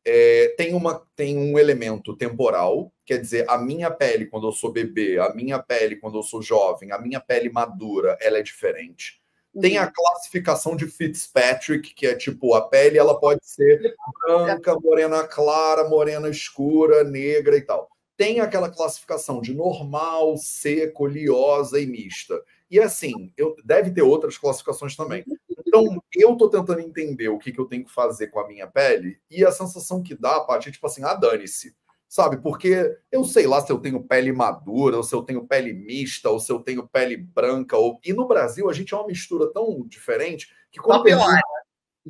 [0.05, 4.71] é, tem, uma, tem um elemento temporal, quer dizer, a minha pele quando eu sou
[4.71, 9.21] bebê, a minha pele quando eu sou jovem, a minha pele madura, ela é diferente.
[9.61, 9.93] Tem a uhum.
[9.95, 13.95] classificação de Fitzpatrick, que é tipo, a pele ela pode ser
[14.27, 21.81] branca, morena clara, morena escura, negra e tal tem aquela classificação de normal, seco, oleosa
[21.81, 22.41] e mista.
[22.71, 25.25] E assim, eu, deve ter outras classificações também.
[25.67, 28.67] Então, eu estou tentando entender o que, que eu tenho que fazer com a minha
[28.67, 31.75] pele, e a sensação que dá, Paty, é tipo assim, ah, dane-se.
[32.09, 32.37] Sabe?
[32.37, 36.31] Porque eu sei lá se eu tenho pele madura, ou se eu tenho pele mista,
[36.31, 37.77] ou se eu tenho pele branca.
[37.77, 37.99] Ou...
[38.05, 41.03] E no Brasil, a gente é uma mistura tão diferente que quando.
[41.03, 41.41] Pergunta,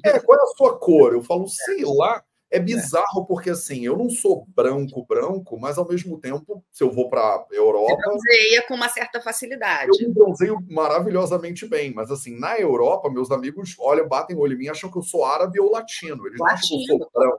[0.05, 1.15] é, qual é a sua cor?
[1.15, 2.23] Eu falo, sei lá.
[2.55, 6.83] É, é bizarro porque assim, eu não sou branco branco, mas ao mesmo tempo, se
[6.85, 9.91] eu vou para Europa, Você bronzeia com uma certa facilidade.
[10.01, 14.55] Eu me bronzeio maravilhosamente bem, mas assim, na Europa, meus amigos olham, batem o olho
[14.55, 16.27] em mim, acham que eu sou árabe ou latino.
[16.27, 17.39] Eles latino, acham que eu sou branco.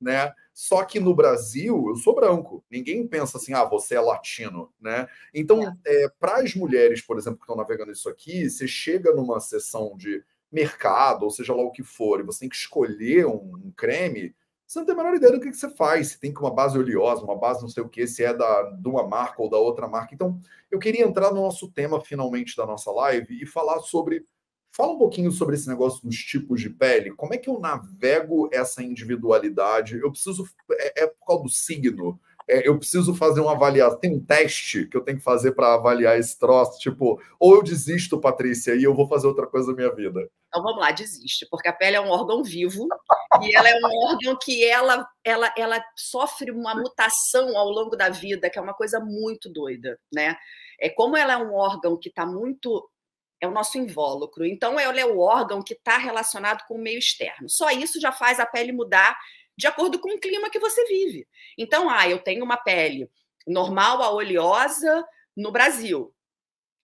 [0.00, 0.32] Né?
[0.52, 2.64] Só que no Brasil eu sou branco.
[2.70, 5.08] Ninguém pensa assim, ah, você é latino, né?
[5.32, 6.04] Então, é.
[6.04, 9.96] é para as mulheres, por exemplo, que estão navegando isso aqui, você chega numa sessão
[9.96, 10.22] de
[10.54, 14.34] mercado, ou seja lá o que for, e você tem que escolher um, um creme,
[14.66, 16.08] você não tem a menor ideia do que, que você faz.
[16.08, 18.62] Se tem que uma base oleosa, uma base não sei o que, se é da,
[18.70, 20.14] de uma marca ou da outra marca.
[20.14, 20.40] Então,
[20.70, 24.26] eu queria entrar no nosso tema finalmente da nossa live e falar sobre.
[24.76, 27.12] Fala um pouquinho sobre esse negócio dos tipos de pele.
[27.12, 29.98] Como é que eu navego essa individualidade?
[29.98, 30.44] Eu preciso.
[30.72, 34.86] É, é por causa do signo é, eu preciso fazer uma avaliação, tem um teste
[34.86, 38.84] que eu tenho que fazer para avaliar esse troço, tipo, ou eu desisto, Patrícia, e
[38.84, 40.28] eu vou fazer outra coisa na minha vida.
[40.54, 42.86] Então vamos lá, desiste, porque a pele é um órgão vivo
[43.42, 48.08] e ela é um órgão que ela, ela, ela sofre uma mutação ao longo da
[48.08, 50.36] vida, que é uma coisa muito doida, né?
[50.80, 52.88] É como ela é um órgão que está muito
[53.40, 54.46] é o nosso invólucro.
[54.46, 57.48] Então, ela é o órgão que está relacionado com o meio externo.
[57.48, 59.18] Só isso já faz a pele mudar
[59.58, 61.26] de acordo com o clima que você vive.
[61.58, 63.10] Então, ah, eu tenho uma pele
[63.44, 65.04] normal a oleosa
[65.36, 66.14] no Brasil.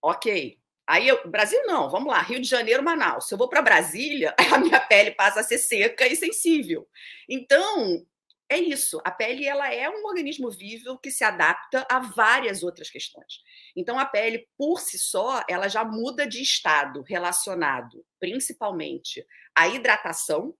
[0.01, 0.60] Ok.
[0.87, 3.27] Aí, eu, Brasil não, vamos lá, Rio de Janeiro, Manaus.
[3.27, 6.87] Se eu vou para Brasília, a minha pele passa a ser seca e sensível.
[7.29, 8.05] Então,
[8.49, 8.99] é isso.
[9.05, 13.39] A pele ela é um organismo vivo que se adapta a várias outras questões.
[13.75, 20.53] Então, a pele, por si só, ela já muda de estado relacionado, principalmente à hidratação,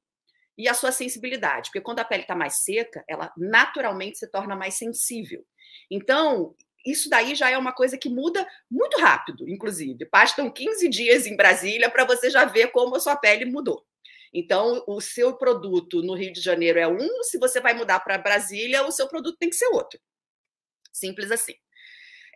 [0.58, 4.56] e a sua sensibilidade, porque quando a pele está mais seca, ela naturalmente se torna
[4.56, 5.44] mais sensível.
[5.90, 10.08] Então, isso daí já é uma coisa que muda muito rápido, inclusive.
[10.12, 13.86] Bastam 15 dias em Brasília para você já ver como a sua pele mudou.
[14.34, 18.18] Então, o seu produto no Rio de Janeiro é um, se você vai mudar para
[18.18, 20.00] Brasília, o seu produto tem que ser outro.
[20.94, 21.54] Simples assim.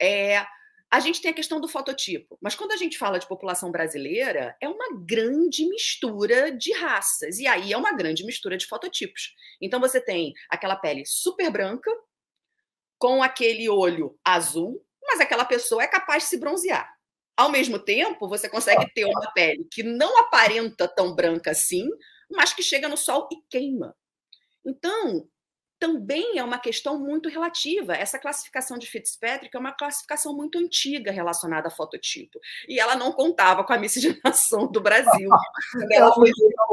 [0.01, 0.45] É,
[0.91, 4.55] a gente tem a questão do fototipo, mas quando a gente fala de população brasileira,
[4.61, 9.33] é uma grande mistura de raças, e aí é uma grande mistura de fototipos.
[9.61, 11.89] Então, você tem aquela pele super branca,
[13.05, 16.91] com aquele olho azul, mas aquela pessoa é capaz de se bronzear.
[17.37, 21.87] Ao mesmo tempo, você consegue ter uma pele que não aparenta tão branca assim,
[22.31, 23.95] mas que chega no sol e queima.
[24.65, 25.29] Então,
[25.85, 27.93] também é uma questão muito relativa.
[27.93, 32.39] Essa classificação de Fitzpatrick é uma classificação muito antiga relacionada a fototipo.
[32.67, 35.29] E ela não contava com a miscigenação do Brasil.
[35.91, 36.31] ela foi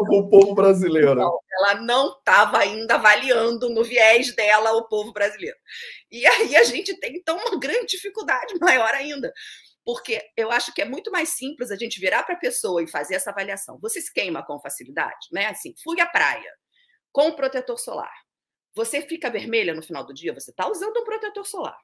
[0.08, 1.14] o povo brasileiro.
[1.14, 5.58] Não, ela não estava ainda avaliando no viés dela o povo brasileiro.
[6.10, 9.30] E aí a gente tem, então, uma grande dificuldade maior ainda.
[9.84, 12.88] Porque eu acho que é muito mais simples a gente virar para a pessoa e
[12.88, 13.78] fazer essa avaliação.
[13.82, 15.48] Você se queima com facilidade, né?
[15.48, 16.50] Assim, fui à praia
[17.12, 18.22] com protetor solar
[18.74, 21.78] você fica vermelha no final do dia, você está usando um protetor solar.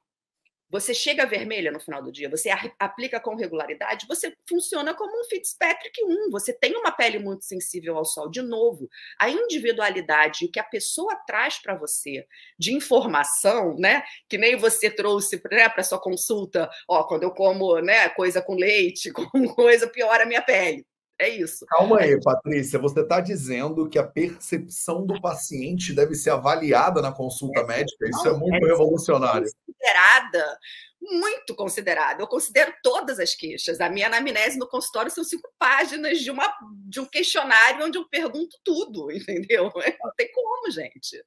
[0.71, 5.23] Você chega vermelha no final do dia, você aplica com regularidade, você funciona como um
[5.23, 6.29] Fitzpatrick 1.
[6.29, 8.29] Você tem uma pele muito sensível ao sol.
[8.29, 8.87] De novo,
[9.19, 12.23] a individualidade, o que a pessoa traz para você
[12.57, 14.03] de informação, né?
[14.29, 18.53] Que nem você trouxe né, para sua consulta, ó, quando eu como né, coisa com
[18.53, 20.85] leite, com coisa, piora a minha pele.
[21.19, 21.65] É isso.
[21.67, 22.79] Calma aí, Patrícia.
[22.79, 28.07] Você está dizendo que a percepção do paciente deve ser avaliada na consulta é, médica?
[28.07, 29.49] Isso não, é muito é revolucionário.
[29.65, 30.59] Considerada,
[31.01, 32.23] muito considerada.
[32.23, 33.81] Eu considero todas as queixas.
[33.81, 36.55] A minha anamnese no consultório são cinco páginas de, uma,
[36.87, 39.65] de um questionário onde eu pergunto tudo, entendeu?
[39.65, 41.21] Não tem como, gente.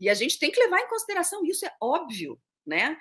[0.00, 2.96] E a gente tem que levar em consideração isso, é óbvio, né?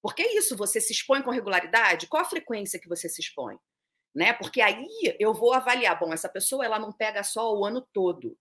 [0.00, 2.06] Porque é isso, você se expõe com regularidade?
[2.06, 3.56] Qual a frequência que você se expõe?
[4.18, 4.32] Né?
[4.32, 4.88] Porque aí
[5.20, 8.36] eu vou avaliar, bom, essa pessoa ela não pega sol o ano todo.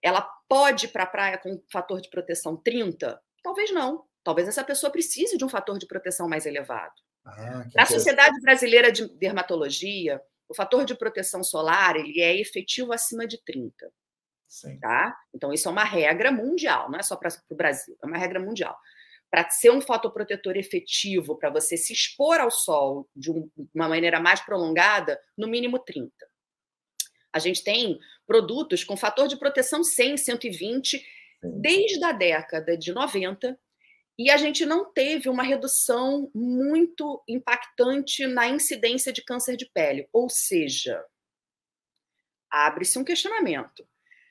[0.00, 3.20] Ela pode ir para a praia com um fator de proteção 30?
[3.42, 4.04] Talvez não.
[4.22, 6.94] Talvez essa pessoa precise de um fator de proteção mais elevado.
[7.24, 13.26] Ah, Na Sociedade Brasileira de Dermatologia, o fator de proteção solar ele é efetivo acima
[13.26, 13.92] de 30.
[14.46, 14.78] Sim.
[14.78, 15.18] Tá?
[15.34, 18.38] Então, isso é uma regra mundial, não é só para o Brasil, é uma regra
[18.38, 18.78] mundial
[19.30, 23.30] para ser um fotoprotetor efetivo, para você se expor ao sol de
[23.74, 26.12] uma maneira mais prolongada, no mínimo 30.
[27.32, 31.04] A gente tem produtos com fator de proteção 100, 120,
[31.42, 33.58] desde a década de 90,
[34.18, 40.08] e a gente não teve uma redução muito impactante na incidência de câncer de pele.
[40.12, 41.04] Ou seja,
[42.50, 43.86] abre-se um questionamento.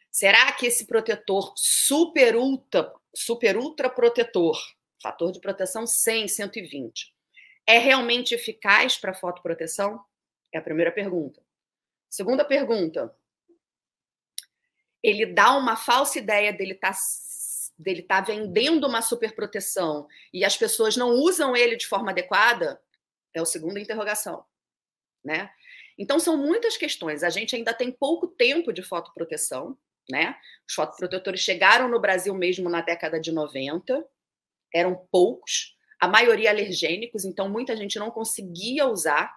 [0.09, 4.57] Será que esse protetor super ultra, super ultra protetor
[5.01, 7.13] fator de proteção 100, 120.
[7.67, 10.03] É realmente eficaz para fotoproteção?
[10.53, 11.41] É a primeira pergunta.
[12.09, 13.15] Segunda pergunta.
[15.01, 16.97] Ele dá uma falsa ideia dele estar tá,
[17.77, 22.81] dele tá vendendo uma superproteção e as pessoas não usam ele de forma adequada?
[23.33, 24.45] É a segunda interrogação,
[25.23, 25.51] né?
[25.97, 27.23] Então são muitas questões.
[27.23, 29.77] A gente ainda tem pouco tempo de fotoproteção,
[30.09, 30.37] né?
[30.67, 34.05] Os fotoprotetores chegaram no Brasil mesmo na década de 90
[34.75, 39.33] eram poucos, a maioria alergênicos, então muita gente não conseguia usar.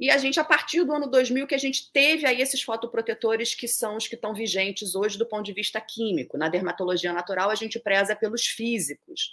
[0.00, 3.54] E a gente, a partir do ano 2000, que a gente teve aí esses fotoprotetores
[3.54, 6.38] que são os que estão vigentes hoje do ponto de vista químico.
[6.38, 9.30] Na dermatologia natural, a gente preza pelos físicos,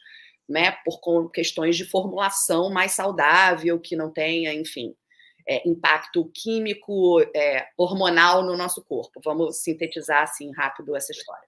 [0.47, 0.71] né?
[0.85, 4.93] Por questões de formulação mais saudável, que não tenha, enfim,
[5.47, 9.21] é, impacto químico, é, hormonal no nosso corpo.
[9.23, 11.47] Vamos sintetizar assim rápido essa história.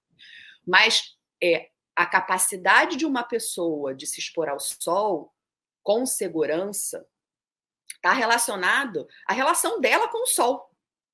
[0.66, 5.34] Mas é, a capacidade de uma pessoa de se expor ao sol
[5.82, 7.08] com segurança
[7.96, 10.70] está relacionado à relação dela com o sol.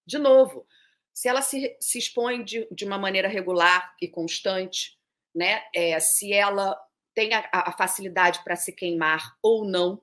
[0.05, 0.65] De novo,
[1.13, 4.97] se ela se, se expõe de, de uma maneira regular e constante,
[5.33, 5.63] né?
[5.73, 6.77] É, se ela
[7.13, 10.01] tem a, a facilidade para se queimar ou não,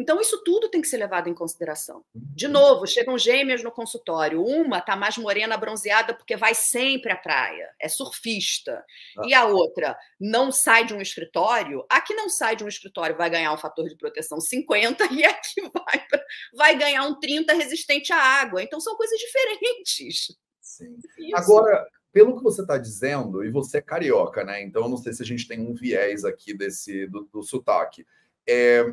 [0.00, 2.04] então, isso tudo tem que ser levado em consideração.
[2.14, 2.52] De uhum.
[2.52, 4.44] novo, chegam gêmeas no consultório.
[4.44, 8.84] Uma está mais morena, bronzeada, porque vai sempre à praia, é surfista.
[9.18, 9.22] Ah.
[9.26, 11.84] E a outra não sai de um escritório.
[11.90, 15.24] A que não sai de um escritório vai ganhar um fator de proteção 50 e
[15.24, 16.06] a que vai,
[16.54, 18.62] vai ganhar um 30 resistente à água.
[18.62, 20.36] Então, são coisas diferentes.
[20.60, 20.96] Sim.
[21.34, 24.62] Agora, pelo que você está dizendo, e você é carioca, né?
[24.62, 28.06] Então, eu não sei se a gente tem um viés aqui desse do, do sotaque.
[28.46, 28.84] É,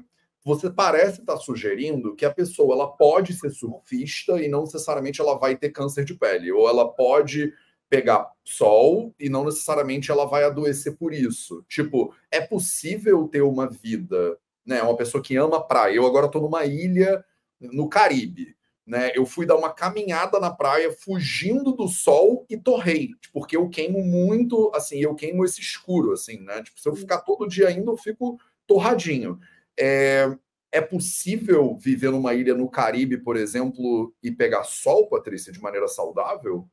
[0.45, 5.39] você parece estar sugerindo que a pessoa ela pode ser surfista e não necessariamente ela
[5.39, 7.51] vai ter câncer de pele, ou ela pode
[7.89, 11.65] pegar sol e não necessariamente ela vai adoecer por isso.
[11.67, 14.83] Tipo, é possível ter uma vida, né?
[14.83, 15.95] Uma pessoa que ama praia.
[15.95, 17.25] Eu agora estou numa ilha
[17.59, 18.55] no Caribe,
[18.85, 19.11] né?
[19.15, 24.03] Eu fui dar uma caminhada na praia fugindo do sol e torrei, porque eu queimo
[24.03, 26.61] muito, assim, eu queimo esse escuro, assim, né?
[26.61, 29.39] Tipo, se eu ficar todo dia indo, eu fico torradinho.
[29.79, 30.25] É,
[30.71, 35.87] é possível viver numa ilha no Caribe, por exemplo, e pegar sol, Patrícia, de maneira
[35.87, 36.69] saudável?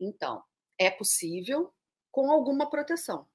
[0.00, 0.42] Então,
[0.78, 1.72] é possível
[2.10, 3.26] com alguma proteção.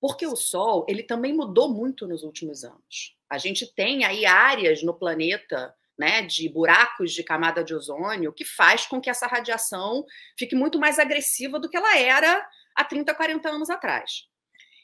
[0.00, 3.16] Porque o Sol, ele também mudou muito nos últimos anos.
[3.28, 8.44] A gente tem aí áreas no planeta, né, de buracos de camada de ozônio, que
[8.44, 10.04] faz com que essa radiação
[10.38, 14.28] fique muito mais agressiva do que ela era há 30, 40 anos atrás.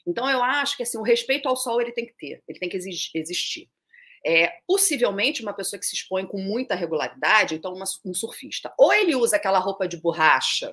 [0.06, 2.68] Então eu acho que assim, o respeito ao sol ele tem que ter, ele tem
[2.68, 3.70] que existir.
[4.24, 8.92] É, possivelmente uma pessoa que se expõe com muita regularidade, então uma, um surfista, ou
[8.92, 10.72] ele usa aquela roupa de borracha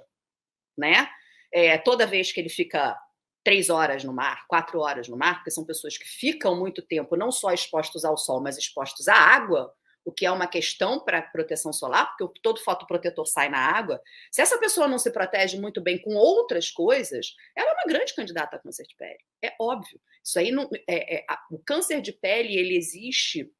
[0.79, 1.09] né?
[1.53, 2.97] É, toda vez que ele fica
[3.43, 7.15] três horas no mar, quatro horas no mar, porque são pessoas que ficam muito tempo
[7.15, 9.73] não só expostos ao sol, mas expostos à água,
[10.05, 14.01] o que é uma questão para proteção solar, porque todo fotoprotetor sai na água.
[14.31, 18.15] Se essa pessoa não se protege muito bem com outras coisas, ela é uma grande
[18.15, 19.19] candidata a câncer de pele.
[19.43, 20.01] É óbvio.
[20.23, 23.51] Isso aí não, é, é, a, o câncer de pele ele existe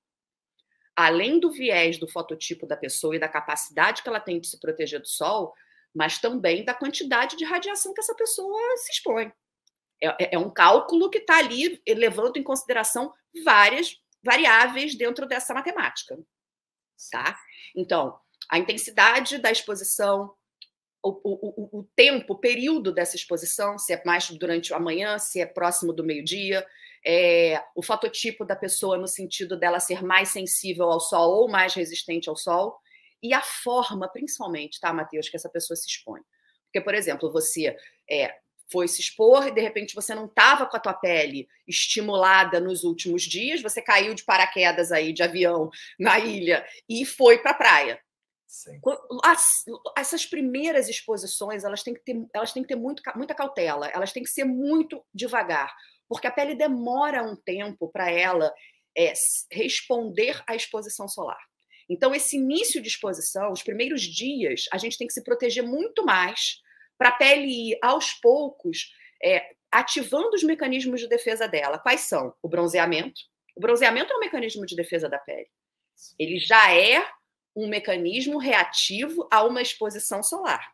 [0.96, 4.60] além do viés do fototipo da pessoa e da capacidade que ela tem de se
[4.60, 5.54] proteger do sol,
[5.94, 9.32] mas também da quantidade de radiação que essa pessoa se expõe.
[10.02, 15.54] É, é, é um cálculo que está ali levando em consideração várias variáveis dentro dessa
[15.54, 16.18] matemática.
[17.12, 17.38] Tá?
[17.76, 20.34] Então, a intensidade da exposição,
[21.04, 25.40] o, o, o, tempo, o período dessa exposição, se é mais durante a manhã, se
[25.40, 26.66] é próximo do meio-dia,
[27.06, 31.74] é, o fototipo da pessoa no sentido dela ser mais sensível ao sol ou mais
[31.74, 32.78] resistente ao sol
[33.22, 36.22] e a forma, principalmente, tá, Matheus, que essa pessoa se expõe.
[36.66, 37.76] Porque, por exemplo, você
[38.10, 38.36] é,
[38.72, 42.84] foi se expor e de repente você não estava com a tua pele estimulada nos
[42.84, 47.56] últimos dias, você caiu de paraquedas aí de avião na ilha e foi para a
[47.56, 48.02] praia.
[49.24, 49.64] As,
[49.96, 54.12] essas primeiras exposições elas têm que ter, elas têm que ter muito, muita cautela, elas
[54.12, 55.72] têm que ser muito devagar,
[56.08, 58.52] porque a pele demora um tempo para ela
[58.98, 59.14] é,
[59.52, 61.40] responder à exposição solar.
[61.88, 66.06] Então, esse início de exposição, os primeiros dias, a gente tem que se proteger muito
[66.06, 66.60] mais
[67.00, 71.80] para a pele ir aos poucos é, ativando os mecanismos de defesa dela.
[71.80, 72.36] Quais são?
[72.44, 73.22] O bronzeamento.
[73.56, 75.48] O bronzeamento é um mecanismo de defesa da pele.
[76.20, 77.08] Ele já é
[77.56, 80.74] um mecanismo reativo a uma exposição solar.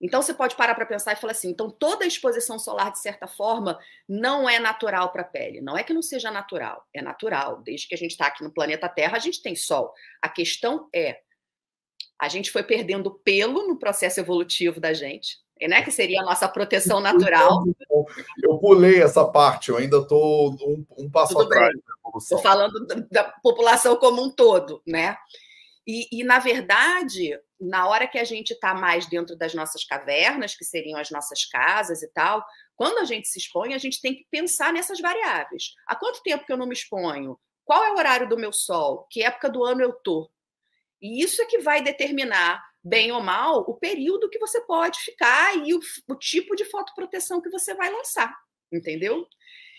[0.00, 3.28] Então você pode parar para pensar e falar assim: então toda exposição solar, de certa
[3.28, 5.60] forma, não é natural para a pele.
[5.60, 7.62] Não é que não seja natural, é natural.
[7.62, 9.94] Desde que a gente está aqui no planeta Terra, a gente tem sol.
[10.20, 11.20] A questão é:
[12.20, 15.82] a gente foi perdendo pelo no processo evolutivo da gente, né?
[15.82, 17.64] Que seria a nossa proteção natural.
[18.42, 21.72] Eu pulei essa parte, eu ainda estou um, um, passo Tudo atrás.
[22.16, 25.16] Estou falando da, da população como um todo, né?
[25.86, 30.54] E, e, na verdade, na hora que a gente está mais dentro das nossas cavernas,
[30.54, 32.44] que seriam as nossas casas e tal,
[32.76, 35.74] quando a gente se expõe, a gente tem que pensar nessas variáveis.
[35.86, 37.38] Há quanto tempo que eu não me exponho?
[37.64, 39.06] Qual é o horário do meu sol?
[39.10, 40.30] Que época do ano eu tô?
[41.02, 45.56] E isso é que vai determinar, bem ou mal, o período que você pode ficar
[45.56, 48.32] e o, o tipo de fotoproteção que você vai lançar,
[48.72, 49.26] entendeu?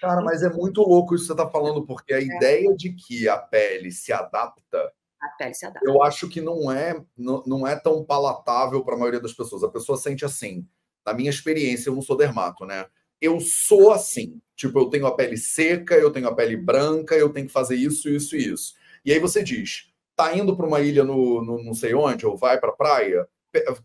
[0.02, 2.24] Cara, mas é muito louco isso que você está falando, porque a é.
[2.24, 4.92] ideia de que a pele se adapta
[5.24, 5.90] a pele se adapta.
[5.90, 9.64] Eu acho que não é, não, não é tão palatável para a maioria das pessoas.
[9.64, 10.68] A pessoa sente assim.
[11.06, 12.86] Na minha experiência, eu não sou dermato, né?
[13.22, 14.42] Eu sou assim.
[14.54, 17.78] Tipo, eu tenho a pele seca, eu tenho a pele branca, eu tenho que fazer
[17.78, 18.74] isso, isso e isso.
[19.06, 22.38] E aí você diz, tá indo para uma ilha no, no não sei onde, ou
[22.38, 23.28] vai para a praia,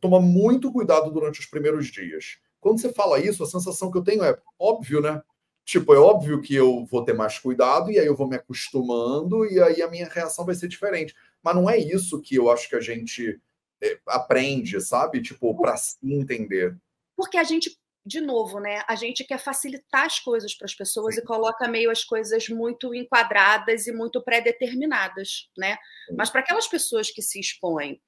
[0.00, 2.38] toma muito cuidado durante os primeiros dias.
[2.60, 5.22] Quando você fala isso, a sensação que eu tenho é óbvio, né?
[5.64, 9.44] Tipo, é óbvio que eu vou ter mais cuidado e aí eu vou me acostumando
[9.44, 11.14] e aí a minha reação vai ser diferente.
[11.42, 13.38] Mas não é isso que eu acho que a gente
[13.82, 15.22] é, aprende, sabe?
[15.22, 16.76] Tipo, para se entender.
[17.14, 17.77] Porque a gente,
[18.08, 18.82] de novo, né?
[18.88, 21.20] A gente quer facilitar as coisas para as pessoas Sim.
[21.20, 25.74] e coloca meio as coisas muito enquadradas e muito pré-determinadas, né?
[26.08, 26.16] Sim.
[26.16, 28.00] Mas para aquelas pessoas que se expõem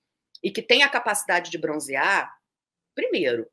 [0.42, 2.32] e que têm a capacidade de bronzear,
[2.94, 3.46] primeiro,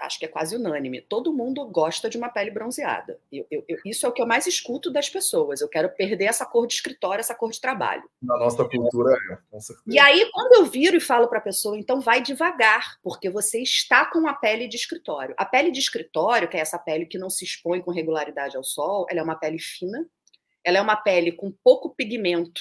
[0.00, 3.18] acho que é quase unânime, todo mundo gosta de uma pele bronzeada.
[3.30, 5.60] Eu, eu, eu, isso é o que eu mais escuto das pessoas.
[5.60, 8.02] Eu quero perder essa cor de escritório, essa cor de trabalho.
[8.22, 9.84] Na nossa cultura é, com certeza.
[9.86, 13.60] E aí, quando eu viro e falo para a pessoa, então vai devagar, porque você
[13.60, 15.34] está com a pele de escritório.
[15.36, 18.64] A pele de escritório, que é essa pele que não se expõe com regularidade ao
[18.64, 20.06] sol, ela é uma pele fina,
[20.64, 22.60] ela é uma pele com pouco pigmento.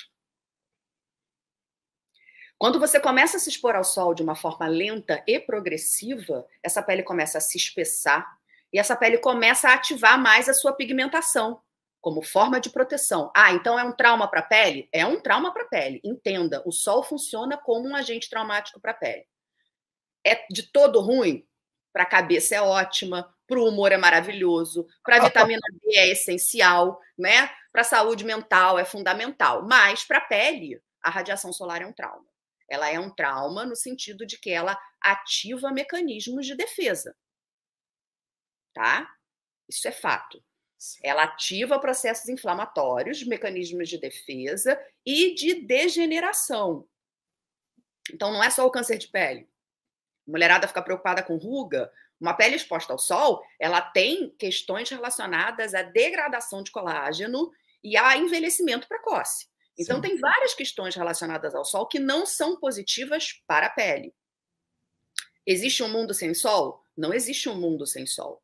[2.60, 6.84] Quando você começa a se expor ao sol de uma forma lenta e progressiva, essa
[6.84, 8.38] pele começa a se espessar
[8.74, 11.62] e essa pele começa a ativar mais a sua pigmentação
[12.02, 13.32] como forma de proteção.
[13.34, 14.90] Ah, então é um trauma para a pele?
[14.92, 16.02] É um trauma para a pele.
[16.04, 19.26] Entenda, o sol funciona como um agente traumático para a pele.
[20.26, 21.48] É de todo ruim?
[21.94, 26.10] Para a cabeça é ótima, para o humor é maravilhoso, para a vitamina D é
[26.10, 27.50] essencial, né?
[27.72, 29.66] Para a saúde mental é fundamental.
[29.66, 32.28] Mas para a pele, a radiação solar é um trauma.
[32.70, 37.16] Ela é um trauma no sentido de que ela ativa mecanismos de defesa.
[38.74, 39.10] Tá?
[39.68, 40.44] Isso é fato.
[41.04, 46.88] Ela ativa processos inflamatórios, mecanismos de defesa e de degeneração.
[48.12, 49.50] Então, não é só o câncer de pele.
[50.28, 51.92] A mulherada fica preocupada com ruga.
[52.20, 57.52] Uma pele exposta ao sol, ela tem questões relacionadas à degradação de colágeno
[57.84, 59.48] e a envelhecimento precoce.
[59.80, 60.02] Então, Sim.
[60.02, 64.14] tem várias questões relacionadas ao sol que não são positivas para a pele.
[65.48, 66.84] Existe um mundo sem sol?
[66.98, 68.44] Não existe um mundo sem sol.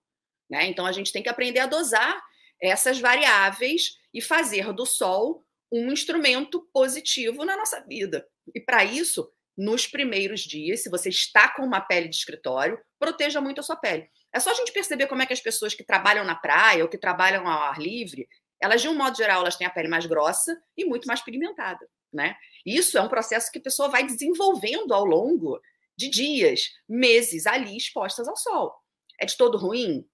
[0.50, 0.66] Né?
[0.68, 2.24] Então, a gente tem que aprender a dosar
[2.62, 8.26] essas variáveis e fazer do sol um instrumento positivo na nossa vida.
[8.54, 13.42] E para isso, nos primeiros dias, se você está com uma pele de escritório, proteja
[13.42, 14.10] muito a sua pele.
[14.34, 16.90] É só a gente perceber como é que as pessoas que trabalham na praia ou
[16.90, 18.28] que trabalham ao ar livre,
[18.60, 21.88] elas, de um modo geral, elas têm a pele mais grossa e muito mais pigmentada,
[22.12, 22.36] né?
[22.66, 25.62] Isso é um processo que a pessoa vai desenvolvendo ao longo
[25.98, 28.76] de dias, meses ali expostas ao sol.
[29.20, 30.08] É de todo ruim?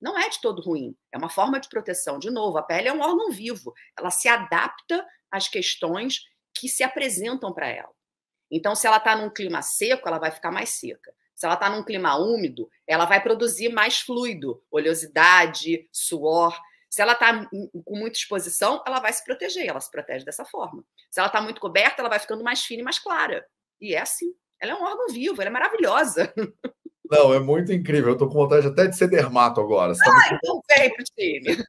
[0.00, 0.96] Não é de todo ruim.
[1.12, 2.18] É uma forma de proteção.
[2.18, 3.74] De novo, a pele é um órgão vivo.
[3.98, 6.20] Ela se adapta às questões
[6.54, 7.92] que se apresentam para ela.
[8.50, 11.12] Então, se ela está num clima seco, ela vai ficar mais seca.
[11.34, 16.58] Se ela está num clima úmido, ela vai produzir mais fluido, oleosidade, suor.
[16.88, 17.48] Se ela está
[17.84, 20.84] com muita exposição, ela vai se proteger, ela se protege dessa forma.
[21.10, 23.44] Se ela está muito coberta, ela vai ficando mais fina e mais clara.
[23.80, 24.32] E é assim.
[24.60, 26.32] Ela é um órgão vivo, ela é maravilhosa.
[27.10, 28.10] Não, é muito incrível.
[28.10, 29.92] Eu tô com vontade até de ser dermato agora.
[29.92, 31.64] Ah, então vem pro time.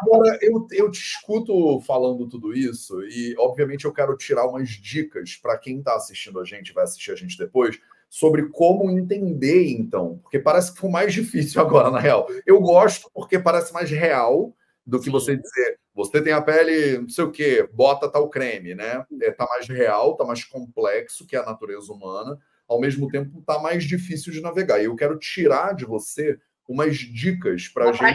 [0.00, 5.36] Agora, eu, eu te escuto falando tudo isso e, obviamente, eu quero tirar umas dicas
[5.36, 7.78] para quem está assistindo a gente, vai assistir a gente depois,
[8.10, 10.18] sobre como entender, então.
[10.18, 12.26] Porque parece que foi mais difícil agora, na real.
[12.44, 14.52] Eu gosto porque parece mais real
[14.84, 15.12] do que Sim.
[15.12, 19.04] você dizer, você tem a pele, não sei o quê, bota tal creme, né?
[19.22, 22.36] É, tá mais real, tá mais complexo que a natureza humana
[22.66, 24.80] ao mesmo tempo está mais difícil de navegar.
[24.80, 26.38] E eu quero tirar de você
[26.70, 28.14] umas dicas para a gente.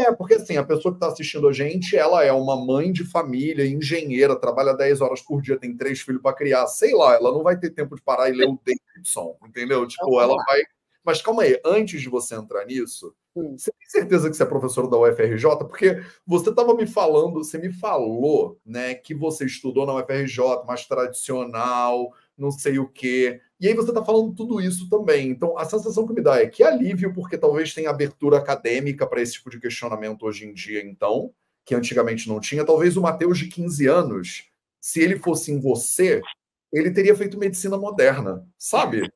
[0.00, 3.04] É, porque assim, a pessoa que está assistindo a gente, ela é uma mãe de
[3.04, 7.30] família, engenheira, trabalha 10 horas por dia, tem três filhos para criar, sei lá, ela
[7.30, 9.86] não vai ter tempo de parar e ler o Davidson, entendeu?
[9.86, 10.62] Tipo, então, ela vai.
[11.04, 13.56] Mas calma aí, antes de você entrar nisso, hum.
[13.56, 15.58] você tem certeza que você é professora da UFRJ?
[15.60, 20.86] Porque você estava me falando, você me falou, né, que você estudou na UFRJ, mais
[20.86, 23.40] tradicional, não sei o quê.
[23.60, 25.28] E aí você está falando tudo isso também.
[25.28, 29.20] Então, a sensação que me dá é que alívio, porque talvez tenha abertura acadêmica para
[29.20, 31.32] esse tipo de questionamento hoje em dia, então,
[31.64, 32.64] que antigamente não tinha.
[32.64, 34.44] Talvez o Mateus de 15 anos,
[34.80, 36.20] se ele fosse em você,
[36.72, 39.10] ele teria feito medicina moderna, sabe?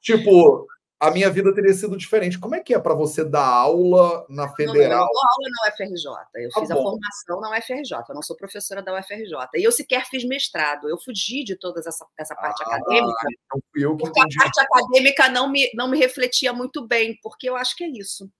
[0.00, 0.66] tipo,
[1.00, 2.38] a minha vida teria sido diferente.
[2.38, 4.76] Como é que é para você dar aula na federal?
[4.76, 6.44] Não, eu dou aula na UFRJ.
[6.44, 6.78] Eu tá fiz bom.
[6.78, 8.04] a formação na UFRJ.
[8.06, 9.34] Eu não sou professora da UFRJ.
[9.54, 10.90] E eu sequer fiz mestrado.
[10.90, 13.26] Eu fugi de toda essa, essa parte ah, acadêmica.
[13.46, 14.36] Então fui eu que porque entendi.
[14.38, 17.88] a parte acadêmica não me, não me refletia muito bem, porque eu acho que é
[17.88, 18.30] isso.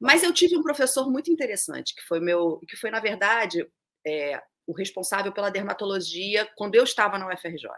[0.00, 3.68] Mas eu tive um professor muito interessante, que foi meu, que foi, na verdade,
[4.06, 7.68] é, o responsável pela dermatologia quando eu estava na UFRJ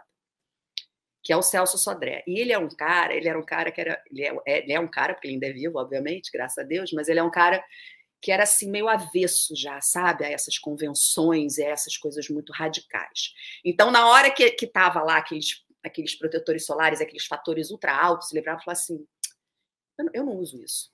[1.23, 2.23] que é o Celso Sodré.
[2.25, 4.01] E ele é um cara, ele era um cara que era.
[4.09, 6.63] Ele é, é, ele é um cara, porque ele ainda é vivo, obviamente, graças a
[6.63, 7.63] Deus, mas ele é um cara
[8.21, 13.33] que era assim meio avesso já, sabe, a essas convenções, a essas coisas muito radicais.
[13.65, 18.31] Então, na hora que que tava lá aqueles aqueles protetores solares, aqueles fatores ultra altos,
[18.33, 19.05] ele falava assim:
[19.97, 20.91] eu não, eu não, uso isso.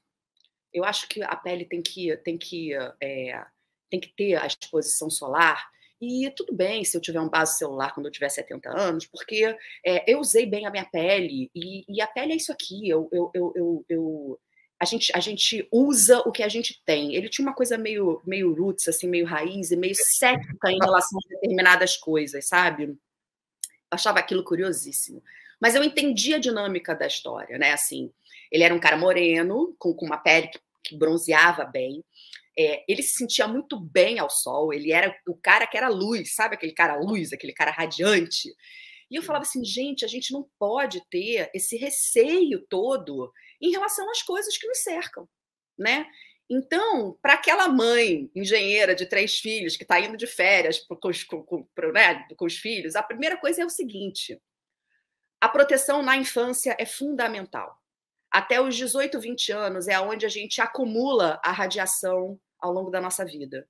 [0.73, 3.45] Eu acho que a pele tem que tem que é,
[3.89, 5.69] tem que ter a exposição solar
[6.01, 9.55] e tudo bem se eu tiver um base celular quando eu tiver 70 anos, porque
[9.85, 13.09] é, eu usei bem a minha pele, e, e a pele é isso aqui, eu,
[13.11, 14.39] eu, eu, eu,
[14.79, 17.15] a gente, a gente usa o que a gente tem.
[17.15, 21.19] Ele tinha uma coisa meio, meio roots, assim, meio raiz e meio cética em relação
[21.19, 22.83] a determinadas coisas, sabe?
[22.83, 22.97] Eu
[23.89, 25.23] achava aquilo curiosíssimo.
[25.59, 27.71] Mas eu entendi a dinâmica da história, né?
[27.71, 28.11] Assim,
[28.51, 32.03] ele era um cara moreno, com, com uma pele que, que bronzeava bem
[32.58, 36.34] é, ele se sentia muito bem ao sol, ele era o cara que era luz,
[36.34, 38.49] sabe aquele cara luz, aquele cara radiante.
[39.10, 43.32] E eu falava assim, gente, a gente não pode ter esse receio todo
[43.62, 45.28] em relação às coisas que nos cercam,
[45.78, 46.08] né?
[46.49, 51.24] Então, para aquela mãe engenheira de três filhos que está indo de férias com os,
[51.24, 54.41] com, com, né, com os filhos, a primeira coisa é o seguinte:
[55.41, 57.78] a proteção na infância é fundamental.
[58.32, 63.01] Até os 18, 20 anos é onde a gente acumula a radiação ao longo da
[63.01, 63.68] nossa vida.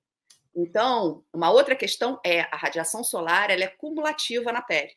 [0.54, 4.92] Então, uma outra questão é a radiação solar, ela é cumulativa na pele.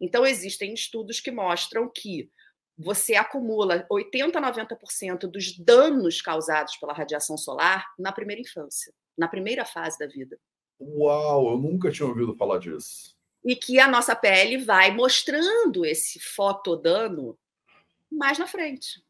[0.00, 2.30] Então, existem estudos que mostram que
[2.76, 9.28] você acumula 80 a 90% dos danos causados pela radiação solar na primeira infância, na
[9.28, 10.38] primeira fase da vida.
[10.80, 13.16] Uau, eu nunca tinha ouvido falar disso.
[13.44, 17.38] E que a nossa pele vai mostrando esse fotodano
[18.10, 19.02] mais na frente.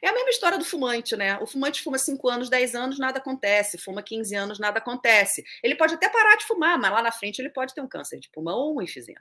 [0.00, 1.38] É a mesma história do fumante, né?
[1.38, 3.78] O fumante fuma 5 anos, 10 anos, nada acontece.
[3.78, 5.44] Fuma 15 anos, nada acontece.
[5.62, 8.18] Ele pode até parar de fumar, mas lá na frente ele pode ter um câncer
[8.18, 9.20] de pulmão ou um enfisema.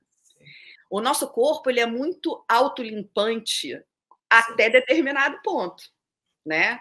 [0.90, 3.82] O nosso corpo ele é muito autolimpante
[4.30, 5.84] até determinado ponto,
[6.46, 6.80] né?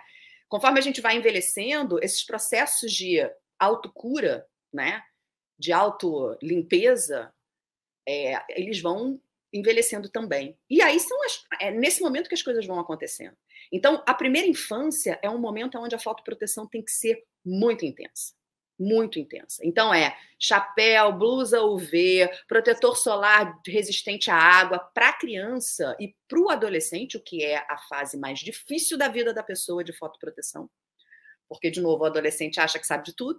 [0.48, 3.18] Conforme a gente vai envelhecendo, esses processos de
[3.58, 5.02] autocura, né,
[5.56, 7.32] de autolimpeza,
[8.08, 9.20] é, eles vão
[9.52, 10.56] envelhecendo também.
[10.68, 13.36] E aí são as, é nesse momento que as coisas vão acontecendo.
[13.72, 18.34] Então, a primeira infância é um momento onde a fotoproteção tem que ser muito intensa.
[18.78, 19.60] Muito intensa.
[19.62, 26.40] Então, é chapéu, blusa UV, protetor solar resistente à água para a criança e para
[26.40, 30.70] o adolescente, o que é a fase mais difícil da vida da pessoa de fotoproteção.
[31.46, 33.38] Porque, de novo, o adolescente acha que sabe de tudo,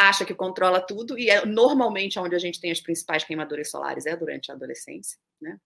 [0.00, 4.06] acha que controla tudo, e é normalmente onde a gente tem as principais queimaduras solares
[4.06, 5.58] é durante a adolescência, né?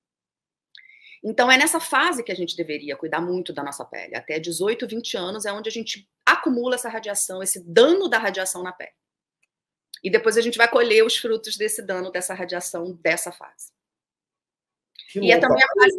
[1.26, 4.14] Então, é nessa fase que a gente deveria cuidar muito da nossa pele.
[4.14, 8.62] Até 18, 20 anos é onde a gente acumula essa radiação, esse dano da radiação
[8.62, 8.92] na pele.
[10.02, 13.72] E depois a gente vai colher os frutos desse dano, dessa radiação, dessa fase.
[15.10, 15.98] Que e é também a fase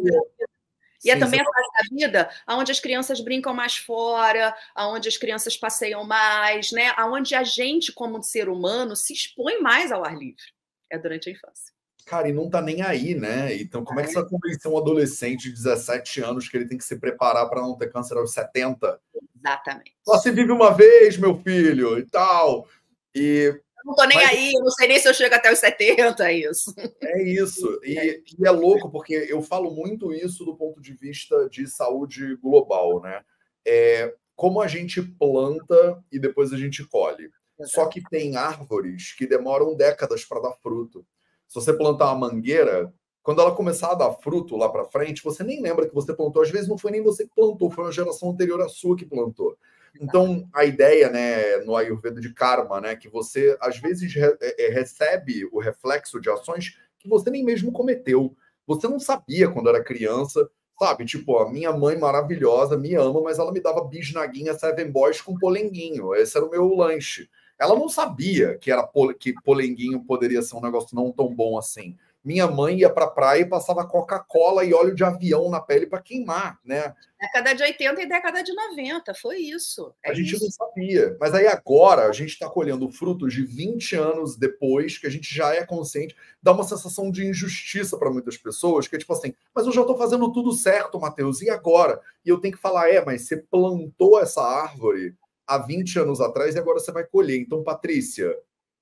[1.04, 1.08] da vida.
[1.08, 5.16] E é também a fase da vida onde as crianças brincam mais fora, onde as
[5.16, 6.92] crianças passeiam mais, né?
[6.98, 10.44] Onde a gente, como ser humano, se expõe mais ao ar livre.
[10.90, 11.76] É durante a infância
[12.06, 13.54] cara, e não tá nem aí, né?
[13.56, 16.78] Então, como é que você vai convencer um adolescente de 17 anos que ele tem
[16.78, 19.00] que se preparar para não ter câncer aos 70?
[19.36, 19.96] Exatamente.
[20.04, 22.68] Só se vive uma vez, meu filho, e tal.
[23.12, 24.30] E não tô nem Mas...
[24.30, 26.74] aí, eu não sei nem se eu chego até os 70, é isso.
[27.00, 27.80] É isso.
[27.84, 32.34] E, e, é louco, porque eu falo muito isso do ponto de vista de saúde
[32.36, 33.22] global, né?
[33.64, 37.30] É, como a gente planta e depois a gente colhe.
[37.62, 41.06] Só que tem árvores que demoram décadas para dar fruto.
[41.46, 45.44] Se você plantar uma mangueira, quando ela começar a dar fruto lá para frente, você
[45.44, 46.42] nem lembra que você plantou.
[46.42, 49.06] Às vezes não foi nem você que plantou, foi uma geração anterior à sua que
[49.06, 49.56] plantou.
[50.00, 54.66] Então, a ideia, né, no Ayurveda de karma, né, que você às vezes re é,
[54.66, 58.36] é, recebe o reflexo de ações que você nem mesmo cometeu.
[58.66, 61.04] Você não sabia quando era criança, sabe?
[61.04, 65.38] Tipo, a minha mãe maravilhosa me ama, mas ela me dava bisnaguinha Seven Boys com
[65.38, 66.14] polenguinho.
[66.14, 67.28] Esse era o meu lanche.
[67.58, 68.86] Ela não sabia que era
[69.18, 71.96] que polenguinho poderia ser um negócio não tão bom assim.
[72.26, 75.86] Minha mãe ia para a praia e passava Coca-Cola e óleo de avião na pele
[75.86, 76.92] para queimar, né?
[77.20, 79.94] Década de 80 e década de 90, foi isso.
[80.04, 80.42] É a gente isso.
[80.42, 81.16] não sabia.
[81.20, 85.32] Mas aí agora a gente está colhendo frutos de 20 anos depois, que a gente
[85.32, 89.32] já é consciente, dá uma sensação de injustiça para muitas pessoas, que é tipo assim,
[89.54, 92.00] mas eu já estou fazendo tudo certo, Matheus, e agora?
[92.24, 95.14] E eu tenho que falar, é, mas você plantou essa árvore
[95.46, 97.38] há 20 anos atrás e agora você vai colher.
[97.38, 98.36] Então, Patrícia,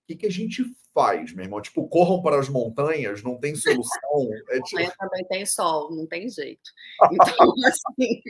[0.07, 1.61] que, que a gente faz, meu irmão?
[1.61, 3.90] Tipo, corram para as montanhas, não tem solução.
[4.50, 4.96] É tipo...
[4.98, 6.70] também tem sol, não tem jeito.
[7.12, 8.22] Então, assim,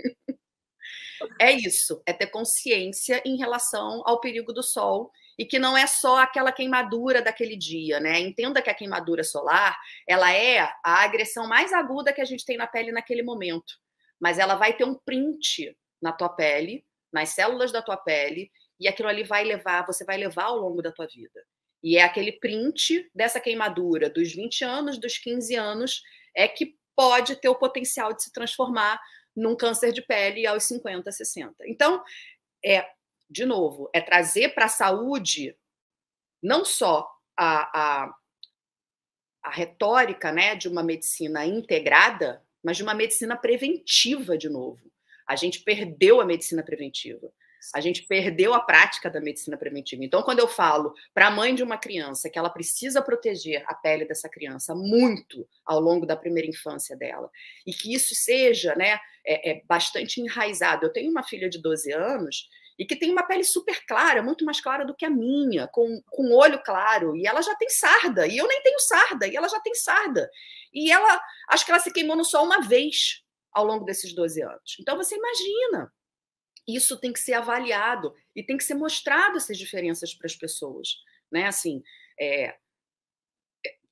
[1.41, 5.87] é isso, é ter consciência em relação ao perigo do sol e que não é
[5.87, 8.19] só aquela queimadura daquele dia, né?
[8.21, 9.77] Entenda que a queimadura solar,
[10.09, 13.75] ela é a agressão mais aguda que a gente tem na pele naquele momento,
[14.21, 18.89] mas ela vai ter um print na tua pele nas células da tua pele, e
[18.89, 21.41] aquilo ali vai levar, você vai levar ao longo da tua vida.
[21.85, 26.03] E é aquele print dessa queimadura dos 20 anos, dos 15 anos,
[26.35, 28.99] é que pode ter o potencial de se transformar
[29.37, 31.55] num câncer de pele aos 50, 60.
[31.67, 32.03] Então,
[32.65, 32.89] é,
[33.29, 35.55] de novo, é trazer para a saúde
[36.43, 37.07] não só
[37.37, 38.15] a, a,
[39.43, 44.91] a retórica né, de uma medicina integrada, mas de uma medicina preventiva, de novo.
[45.29, 47.31] A gente perdeu a medicina preventiva.
[47.73, 50.05] A gente perdeu a prática da medicina preventiva.
[50.05, 53.75] Então, quando eu falo para a mãe de uma criança que ela precisa proteger a
[53.75, 57.31] pele dessa criança muito ao longo da primeira infância dela,
[57.67, 60.87] e que isso seja né, é, é bastante enraizado.
[60.87, 62.49] Eu tenho uma filha de 12 anos
[62.79, 66.03] e que tem uma pele super clara, muito mais clara do que a minha, com,
[66.11, 69.49] com olho claro, e ela já tem sarda, e eu nem tenho sarda, e ela
[69.49, 70.29] já tem sarda.
[70.73, 74.43] E ela, acho que ela se queimou no sol uma vez ao longo desses 12
[74.43, 74.77] anos.
[74.81, 75.93] Então você imagina
[76.67, 80.97] isso tem que ser avaliado e tem que ser mostrado essas diferenças para as pessoas,
[81.31, 81.47] né?
[81.47, 81.83] Assim,
[82.21, 82.57] é,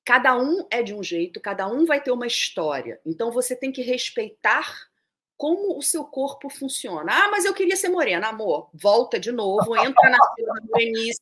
[0.05, 2.99] cada um é de um jeito, cada um vai ter uma história.
[3.05, 4.91] Então você tem que respeitar
[5.35, 7.11] como o seu corpo funciona.
[7.11, 8.69] Ah, mas eu queria ser morena, amor.
[8.73, 11.21] Volta de novo, entra na fila da morenice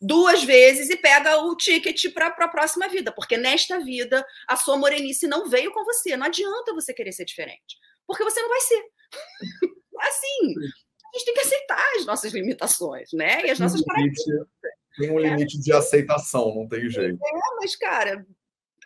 [0.00, 4.76] duas vezes e pega o ticket para a próxima vida, porque nesta vida a sua
[4.76, 6.16] morenice não veio com você.
[6.16, 7.76] Não adianta você querer ser diferente,
[8.06, 8.84] porque você não vai ser.
[9.98, 10.54] Assim,
[11.16, 13.44] a gente tem que aceitar as nossas limitações, né?
[13.46, 14.46] E as nossas características.
[14.98, 17.18] Tem um limite de aceitação, não tem jeito.
[17.22, 18.26] É, mas, cara,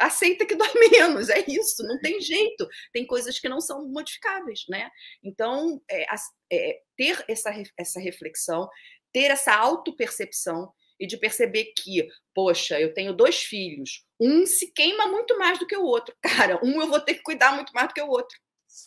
[0.00, 2.68] aceita que dói menos, é isso, não tem jeito.
[2.92, 4.90] Tem coisas que não são modificáveis, né?
[5.22, 6.06] Então, é,
[6.52, 8.68] é, ter essa, essa reflexão,
[9.12, 15.06] ter essa autopercepção e de perceber que, poxa, eu tenho dois filhos, um se queima
[15.06, 16.14] muito mais do que o outro.
[16.22, 18.36] Cara, um eu vou ter que cuidar muito mais do que o outro,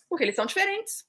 [0.10, 1.06] porque eles são diferentes.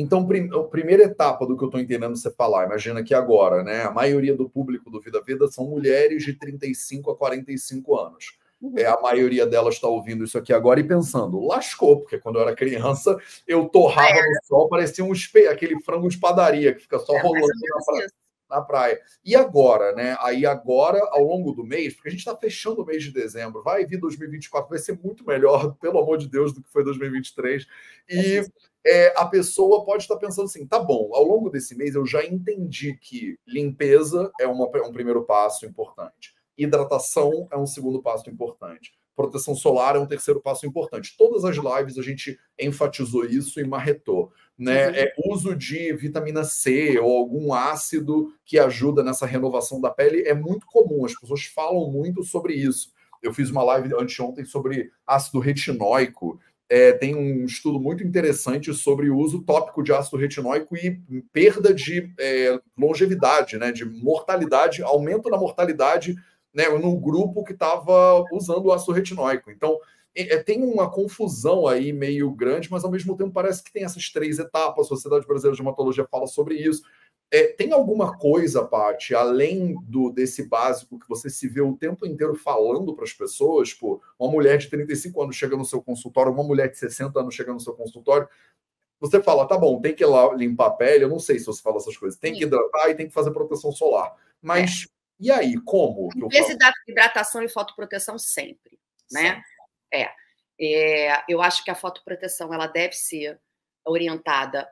[0.00, 3.64] Então, prim a primeira etapa do que eu estou entendendo você falar, imagina que agora,
[3.64, 3.82] né?
[3.82, 8.38] A maioria do público do Vida Vida são mulheres de 35 a 45 anos.
[8.62, 8.74] Uhum.
[8.76, 12.42] É, a maioria delas está ouvindo isso aqui agora e pensando, lascou, porque quando eu
[12.42, 14.22] era criança, eu torrava é.
[14.22, 17.84] no sol, parecia um espelho, aquele frango de padaria que fica só é, rolando na
[17.84, 18.12] praia,
[18.48, 19.00] na praia.
[19.24, 20.16] E agora, né?
[20.20, 23.64] Aí agora, ao longo do mês, porque a gente está fechando o mês de dezembro,
[23.64, 27.66] vai vir 2024, vai ser muito melhor, pelo amor de Deus, do que foi 2023.
[28.08, 28.44] E é,
[29.16, 32.94] a pessoa pode estar pensando assim: tá bom, ao longo desse mês eu já entendi
[32.94, 38.92] que limpeza é, uma, é um primeiro passo importante, hidratação é um segundo passo importante,
[39.18, 41.16] proteção solar é um terceiro passo importante.
[41.18, 44.32] Todas as lives a gente enfatizou isso e marretou.
[44.56, 44.88] Né?
[44.88, 44.94] Uhum.
[44.94, 50.34] É, uso de vitamina C ou algum ácido que ajuda nessa renovação da pele é
[50.34, 52.92] muito comum, as pessoas falam muito sobre isso.
[53.20, 56.38] Eu fiz uma live anteontem sobre ácido retinóico,
[56.68, 61.00] é, tem um estudo muito interessante sobre o uso tópico de ácido retinóico e
[61.32, 66.14] perda de é, longevidade, né, de mortalidade, aumento na mortalidade
[66.52, 69.50] né, no grupo que estava usando o ácido retinóico.
[69.50, 69.78] Então,
[70.14, 73.84] é, é, tem uma confusão aí meio grande, mas ao mesmo tempo parece que tem
[73.84, 74.86] essas três etapas.
[74.86, 76.82] A Sociedade Brasileira de Hematologia fala sobre isso.
[77.30, 82.06] É, tem alguma coisa, Paty, além do desse básico que você se vê o tempo
[82.06, 83.70] inteiro falando para as pessoas?
[83.70, 87.34] Tipo, uma mulher de 35 anos chega no seu consultório, uma mulher de 60 anos
[87.34, 88.26] chega no seu consultório.
[88.98, 91.04] Você fala, tá bom, tem que ir lá limpar a pele.
[91.04, 92.18] Eu não sei se você fala essas coisas.
[92.18, 92.38] Tem Sim.
[92.38, 94.16] que hidratar e tem que fazer proteção solar.
[94.40, 94.88] Mas é.
[95.20, 96.08] e aí, como?
[96.16, 98.80] Necessidade de hidratação e fotoproteção sempre,
[99.12, 99.42] né?
[99.92, 100.08] É.
[100.58, 101.24] é.
[101.28, 103.38] Eu acho que a fotoproteção ela deve ser
[103.84, 104.66] orientada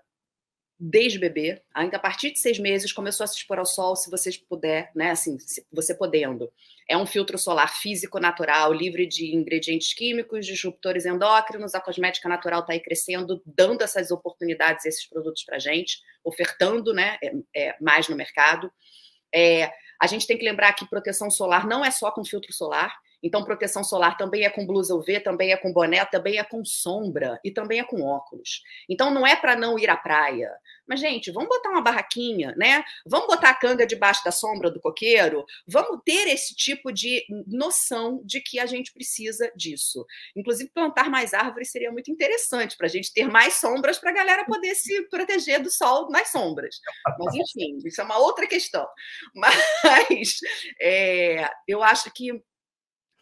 [0.79, 4.11] desde bebê, ainda a partir de seis meses, começou a se expor ao sol, se
[4.11, 5.11] vocês puder, né?
[5.11, 5.37] Assim,
[5.73, 6.53] você podendo.
[6.89, 11.75] É um filtro solar físico natural, livre de ingredientes químicos, disruptores endócrinos.
[11.75, 17.17] A cosmética natural está aí crescendo, dando essas oportunidades, esses produtos para gente, ofertando, né?
[17.23, 18.71] É, é, mais no mercado.
[19.35, 19.71] É,
[20.01, 22.95] a gente tem que lembrar que proteção solar não é só com filtro solar.
[23.27, 26.65] Então, proteção solar também é com blusa UV, também é com boné, também é com
[26.65, 28.63] sombra e também é com óculos.
[28.89, 30.49] Então, não é para não ir à praia.
[30.87, 32.85] Mas, gente, vamos botar uma barraquinha, né?
[33.05, 35.45] Vamos botar a canga debaixo da sombra do coqueiro?
[35.67, 40.07] Vamos ter esse tipo de noção de que a gente precisa disso.
[40.37, 44.15] Inclusive, plantar mais árvores seria muito interessante para a gente ter mais sombras para a
[44.15, 46.79] galera poder se proteger do sol nas sombras.
[47.19, 48.87] Mas, enfim, isso é uma outra questão.
[49.35, 50.39] Mas
[50.81, 52.41] é, eu acho que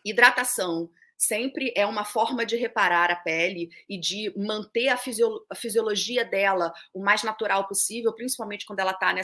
[0.04, 5.54] hidratação sempre é uma forma de reparar a pele e de manter a, fisiolo a
[5.54, 9.14] fisiologia dela o mais natural possível, principalmente quando ela está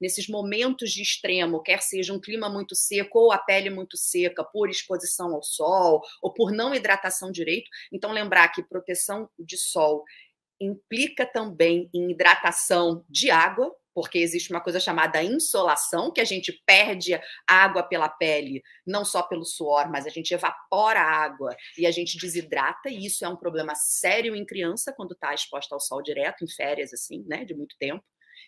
[0.00, 4.44] nesses momentos de extremo, quer seja um clima muito seco ou a pele muito seca
[4.44, 7.68] por exposição ao sol ou por não hidratação direito.
[7.92, 10.04] Então, lembrar que proteção de sol
[10.60, 16.52] implica também em hidratação de água, porque existe uma coisa chamada insolação, que a gente
[16.66, 17.18] perde
[17.48, 21.90] água pela pele, não só pelo suor, mas a gente evapora a água e a
[21.90, 26.02] gente desidrata, e isso é um problema sério em criança quando está exposta ao sol
[26.02, 28.04] direto, em férias, assim, né, de muito tempo.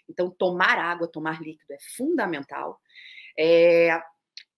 [0.07, 2.79] Então, tomar água, tomar líquido é fundamental.
[3.39, 3.99] É...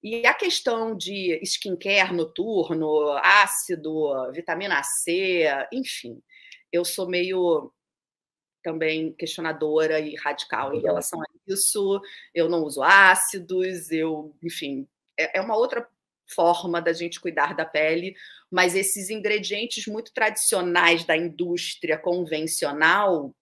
[0.02, 6.20] E a questão de skincare noturno, ácido, vitamina C, enfim,
[6.72, 7.72] eu sou meio
[8.62, 12.00] também questionadora e radical em relação a isso.
[12.34, 14.86] Eu não uso ácidos, eu, enfim,
[15.18, 15.88] é, é uma outra
[16.26, 18.14] forma da gente cuidar da pele,
[18.50, 23.34] mas esses ingredientes muito tradicionais da indústria convencional,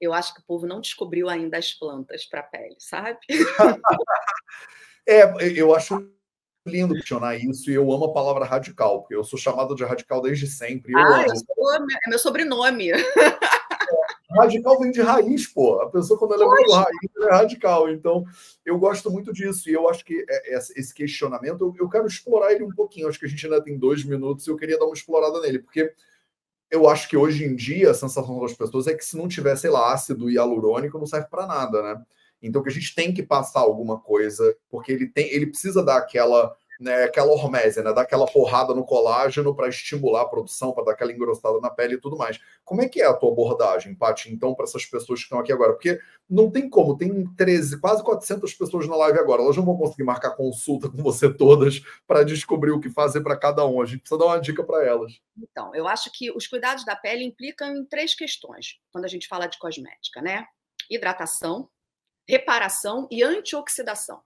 [0.00, 3.18] eu acho que o povo não descobriu ainda as plantas para a pele, sabe?
[5.06, 5.24] é,
[5.56, 6.08] eu acho
[6.66, 10.20] lindo questionar isso e eu amo a palavra radical, porque eu sou chamado de radical
[10.20, 10.92] desde sempre.
[10.94, 11.24] ah,
[11.76, 11.86] amo.
[12.06, 12.90] é meu sobrenome.
[14.38, 15.80] radical vem de raiz, pô.
[15.80, 17.90] A pessoa, quando ela é muito raiz, ela é radical.
[17.90, 18.24] Então,
[18.64, 19.68] eu gosto muito disso.
[19.68, 23.08] E eu acho que é, esse questionamento, eu quero explorar ele um pouquinho.
[23.08, 25.58] Acho que a gente ainda tem dois minutos e eu queria dar uma explorada nele,
[25.58, 25.92] porque
[26.70, 29.56] eu acho que hoje em dia a sensação das pessoas é que se não tiver,
[29.56, 32.02] sei lá, ácido hialurônico, não serve para nada, né?
[32.42, 35.96] Então que a gente tem que passar alguma coisa, porque ele tem, ele precisa dar
[35.96, 40.84] aquela né, aquela hormese, né, dar aquela porrada no colágeno para estimular a produção, para
[40.84, 42.38] dar aquela engrossada na pele e tudo mais.
[42.64, 45.52] Como é que é a tua abordagem, Paty, então, para essas pessoas que estão aqui
[45.52, 45.72] agora?
[45.72, 46.00] Porque
[46.30, 50.04] não tem como, tem 13, quase 400 pessoas na live agora, elas não vão conseguir
[50.04, 53.82] marcar consulta com você todas para descobrir o que fazer para cada um.
[53.82, 55.20] A gente precisa dar uma dica para elas.
[55.36, 59.26] Então, eu acho que os cuidados da pele implicam em três questões, quando a gente
[59.26, 60.46] fala de cosmética, né?
[60.88, 61.68] Hidratação,
[62.28, 64.20] reparação e antioxidação.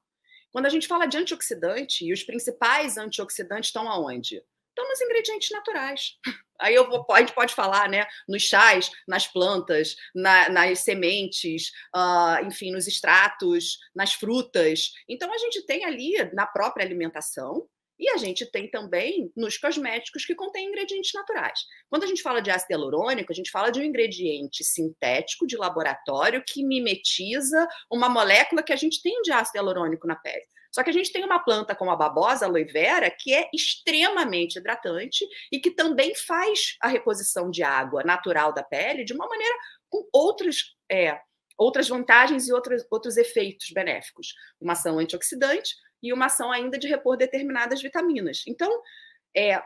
[0.53, 4.43] Quando a gente fala de antioxidante, e os principais antioxidantes estão aonde?
[4.69, 6.19] Estão nos ingredientes naturais.
[6.61, 11.73] Aí eu vou, a gente pode falar, né, nos chás, nas plantas, na, nas sementes,
[11.95, 14.93] uh, enfim, nos extratos, nas frutas.
[15.09, 17.69] Então a gente tem ali na própria alimentação
[18.03, 21.61] e a gente tem também nos cosméticos que contêm ingredientes naturais.
[21.89, 25.57] Quando a gente fala de ácido hialurônico, a gente fala de um ingrediente sintético de
[25.57, 30.43] laboratório que mimetiza uma molécula que a gente tem de ácido hialurônico na pele.
[30.75, 33.49] Só que a gente tem uma planta como a babosa, a aloe vera, que é
[33.55, 39.29] extremamente hidratante e que também faz a reposição de água natural da pele de uma
[39.29, 39.55] maneira
[39.89, 41.21] com outros, é,
[41.57, 44.35] outras vantagens e outros, outros efeitos benéficos.
[44.61, 45.73] Uma ação antioxidante,
[46.03, 48.43] e uma ação ainda de repor determinadas vitaminas.
[48.47, 48.83] Então,
[49.37, 49.63] é,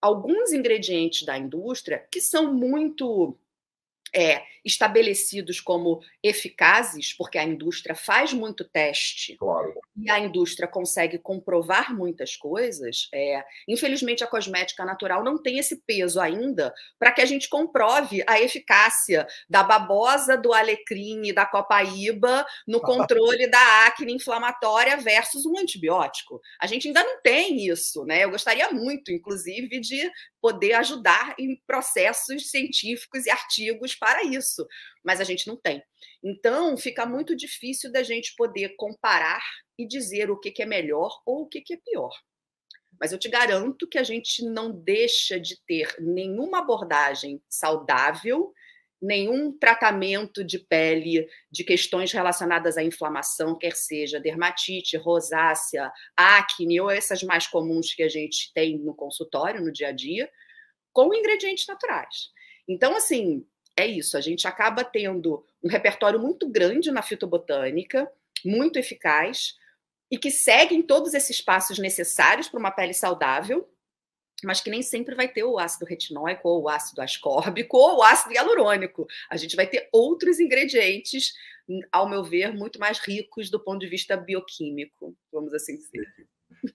[0.00, 3.36] alguns ingredientes da indústria que são muito
[4.14, 9.74] é, estabelecidos como eficazes, porque a indústria faz muito teste claro.
[10.00, 15.82] E a indústria consegue comprovar muitas coisas, é, infelizmente a cosmética natural não tem esse
[15.86, 21.44] peso ainda para que a gente comprove a eficácia da babosa, do alecrim e da
[21.44, 26.40] copaíba no controle da acne inflamatória versus um antibiótico.
[26.60, 28.24] A gente ainda não tem isso, né?
[28.24, 34.66] Eu gostaria muito, inclusive, de poder ajudar em processos científicos e artigos para isso,
[35.08, 35.82] mas a gente não tem.
[36.22, 39.40] Então, fica muito difícil da gente poder comparar
[39.78, 42.12] e dizer o que, que é melhor ou o que, que é pior.
[43.00, 48.52] Mas eu te garanto que a gente não deixa de ter nenhuma abordagem saudável,
[49.00, 56.90] nenhum tratamento de pele de questões relacionadas à inflamação, quer seja dermatite, rosácea, acne ou
[56.90, 60.30] essas mais comuns que a gente tem no consultório, no dia a dia,
[60.92, 62.28] com ingredientes naturais.
[62.68, 63.46] Então, assim,
[63.78, 64.16] é isso.
[64.16, 68.10] A gente acaba tendo um repertório muito grande na fitobotânica,
[68.44, 69.56] muito eficaz,
[70.10, 73.68] e que seguem todos esses passos necessários para uma pele saudável,
[74.44, 78.02] mas que nem sempre vai ter o ácido retinóico, ou o ácido ascórbico, ou o
[78.02, 79.06] ácido hialurônico.
[79.28, 81.34] A gente vai ter outros ingredientes,
[81.92, 86.06] ao meu ver, muito mais ricos do ponto de vista bioquímico, vamos assim dizer.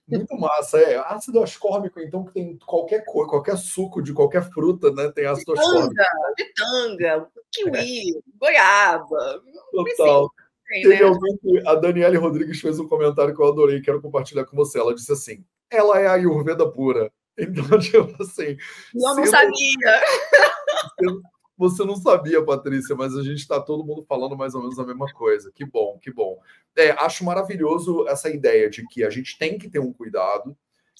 [0.08, 0.96] Muito massa, é.
[0.96, 5.10] Ácido ascórbico, então, que tem qualquer coisa, qualquer suco de qualquer fruta, né?
[5.12, 5.94] Tem ácido ascórbico.
[6.36, 8.20] Pitanga, kiwi, é.
[8.38, 9.42] goiaba.
[9.72, 10.30] Total.
[10.68, 11.02] Tem, Teve né?
[11.02, 14.78] alguém que a Daniele Rodrigues fez um comentário que eu adorei, quero compartilhar com você.
[14.78, 17.10] Ela disse assim: ela é a Ayurveda pura.
[17.38, 18.56] Então, tipo assim.
[18.94, 20.02] Eu não sabia.
[21.56, 24.84] Você não sabia, Patrícia, mas a gente está todo mundo falando mais ou menos a
[24.84, 25.52] mesma coisa.
[25.54, 26.38] Que bom, que bom.
[26.76, 30.56] É, acho maravilhoso essa ideia de que a gente tem que ter um cuidado,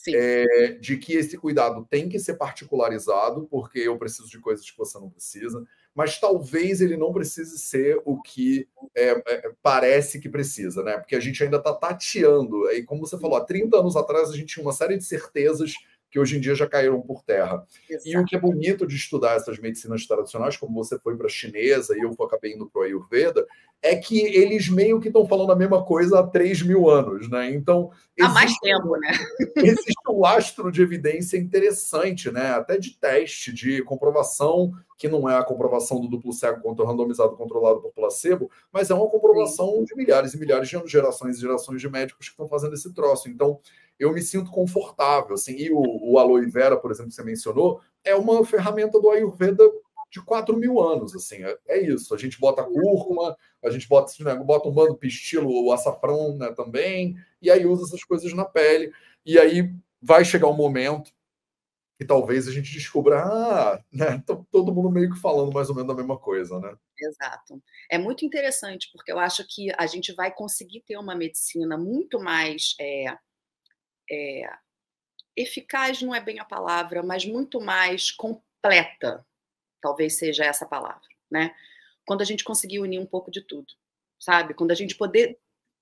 [0.09, 4.77] é, de que esse cuidado tem que ser particularizado, porque eu preciso de coisas que
[4.77, 10.29] você não precisa, mas talvez ele não precise ser o que é, é, parece que
[10.29, 10.99] precisa, né?
[10.99, 12.71] Porque a gente ainda está tateando.
[12.73, 15.75] E como você falou, há 30 anos atrás a gente tinha uma série de certezas
[16.15, 17.67] que hoje em dia já caíram por terra.
[17.91, 18.09] Exato.
[18.09, 21.29] E o que é bonito de estudar essas medicinas tradicionais, como você foi para a
[21.29, 23.45] chinesa e eu acabei indo para o Ayurveda,
[23.83, 27.51] é que eles meio que estão falando a mesma coisa há 3 mil anos, né?
[27.51, 27.91] Então.
[28.21, 29.11] Há mais tempo, né?
[29.57, 32.51] existe um lastro de evidência interessante, né?
[32.51, 37.37] Até de teste, de comprovação, que não é a comprovação do duplo cego contra randomizado
[37.37, 39.85] controlado por placebo, mas é uma comprovação Sim.
[39.85, 42.95] de milhares e milhares de anos, gerações e gerações de médicos que estão fazendo esse
[42.95, 43.29] troço.
[43.29, 43.59] Então,
[43.99, 45.35] eu me sinto confortável.
[45.35, 49.11] Assim, e o, o aloe vera, por exemplo, que você mencionou, é uma ferramenta do
[49.11, 49.65] Ayurveda
[50.11, 51.15] de 4 mil anos.
[51.15, 52.15] Assim, é, é isso.
[52.15, 56.53] A gente bota cúrcuma, a gente bota, né, bota um bando pistilo, o açafrão né,
[56.53, 58.93] também, e aí usa essas coisas na pele.
[59.27, 61.13] E aí vai chegar um momento
[61.97, 65.91] que talvez a gente descubra, ah, né, todo mundo meio que falando mais ou menos
[65.91, 66.77] a mesma coisa, né?
[66.99, 67.63] Exato.
[67.91, 72.19] É muito interessante, porque eu acho que a gente vai conseguir ter uma medicina muito
[72.21, 73.17] mais é,
[74.11, 74.51] é,
[75.37, 79.27] eficaz não é bem a palavra, mas muito mais completa,
[79.81, 81.55] talvez seja essa palavra, né?
[82.05, 83.73] quando a gente conseguir unir um pouco de tudo,
[84.19, 84.55] sabe?
[84.55, 85.39] Quando a gente poder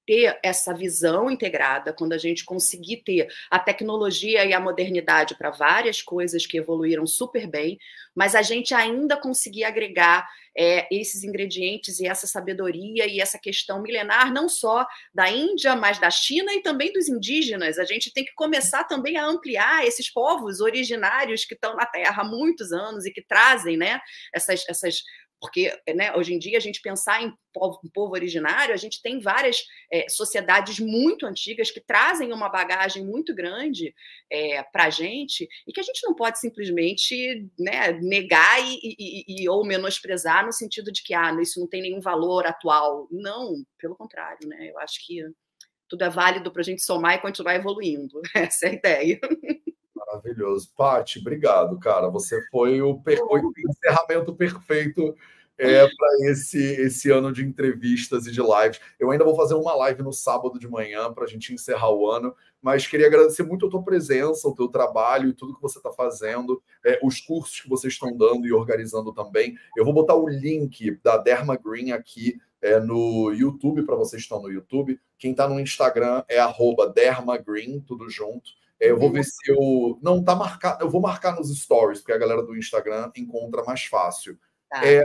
[0.06, 5.50] ter essa visão integrada, quando a gente conseguir ter a tecnologia e a modernidade para
[5.50, 7.78] várias coisas que evoluíram super bem,
[8.14, 13.80] mas a gente ainda conseguir agregar é, esses ingredientes e essa sabedoria e essa questão
[13.80, 17.78] milenar, não só da Índia, mas da China e também dos indígenas.
[17.78, 22.22] A gente tem que começar também a ampliar esses povos originários que estão na Terra
[22.22, 24.00] há muitos anos e que trazem né,
[24.34, 25.02] essas, essas
[25.42, 29.02] porque né, hoje em dia a gente pensar em povo, em povo originário, a gente
[29.02, 33.92] tem várias é, sociedades muito antigas que trazem uma bagagem muito grande
[34.30, 39.42] é, para a gente e que a gente não pode simplesmente né, negar e, e,
[39.42, 43.08] e, ou menosprezar no sentido de que ah, isso não tem nenhum valor atual.
[43.10, 44.70] Não, pelo contrário, né?
[44.70, 45.24] Eu acho que
[45.88, 48.22] tudo é válido para a gente somar e continuar evoluindo.
[48.32, 49.20] Essa é a ideia.
[50.12, 50.70] Maravilhoso.
[50.76, 52.08] Pati, obrigado, cara.
[52.10, 53.18] Você foi o, per...
[53.22, 55.14] o encerramento perfeito
[55.56, 58.80] é, para esse, esse ano de entrevistas e de lives.
[59.00, 62.10] Eu ainda vou fazer uma live no sábado de manhã para a gente encerrar o
[62.10, 65.78] ano, mas queria agradecer muito a tua presença, o teu trabalho e tudo que você
[65.78, 69.56] está fazendo, é, os cursos que vocês estão dando e organizando também.
[69.76, 74.26] Eu vou botar o link da Derma Green aqui é, no YouTube, para vocês que
[74.26, 74.98] estão no YouTube.
[75.18, 76.38] Quem está no Instagram é
[76.94, 78.61] dermagreen, tudo junto.
[78.82, 79.96] É, eu vou ver se eu.
[80.02, 80.84] Não, tá marcado.
[80.84, 84.36] Eu vou marcar nos stories, porque a galera do Instagram encontra mais fácil.
[84.68, 84.84] Tá.
[84.84, 85.04] É,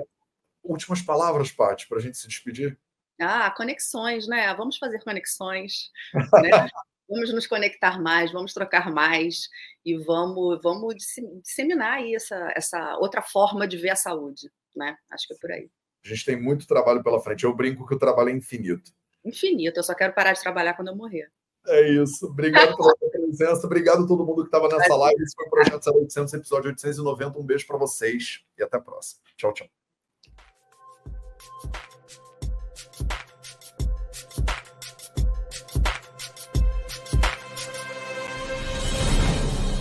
[0.63, 2.75] últimas palavras, Paty, para a gente se despedir?
[3.21, 4.51] Ah, conexões, né?
[4.55, 5.91] Vamos fazer conexões.
[6.43, 6.67] Né?
[7.09, 9.47] vamos nos conectar mais, vamos trocar mais
[9.86, 10.95] e vamos, vamos
[11.41, 14.97] disseminar aí essa, essa outra forma de ver a saúde, né?
[15.09, 15.69] Acho que é por aí.
[16.03, 17.45] A gente tem muito trabalho pela frente.
[17.45, 18.91] Eu brinco que o trabalho é infinito.
[19.23, 19.80] Infinito.
[19.80, 21.32] Eu só quero parar de trabalhar quando eu morrer.
[21.68, 22.28] É isso.
[22.28, 23.65] Obrigado pela sua presença.
[23.65, 25.22] Obrigado a todo mundo que estava nessa live.
[25.22, 27.39] Esse foi o Projeto 0800, episódio 890.
[27.39, 29.22] Um beijo para vocês e até a próxima.
[29.36, 29.68] Tchau, tchau.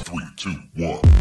[0.04, 1.15] Three, two, one.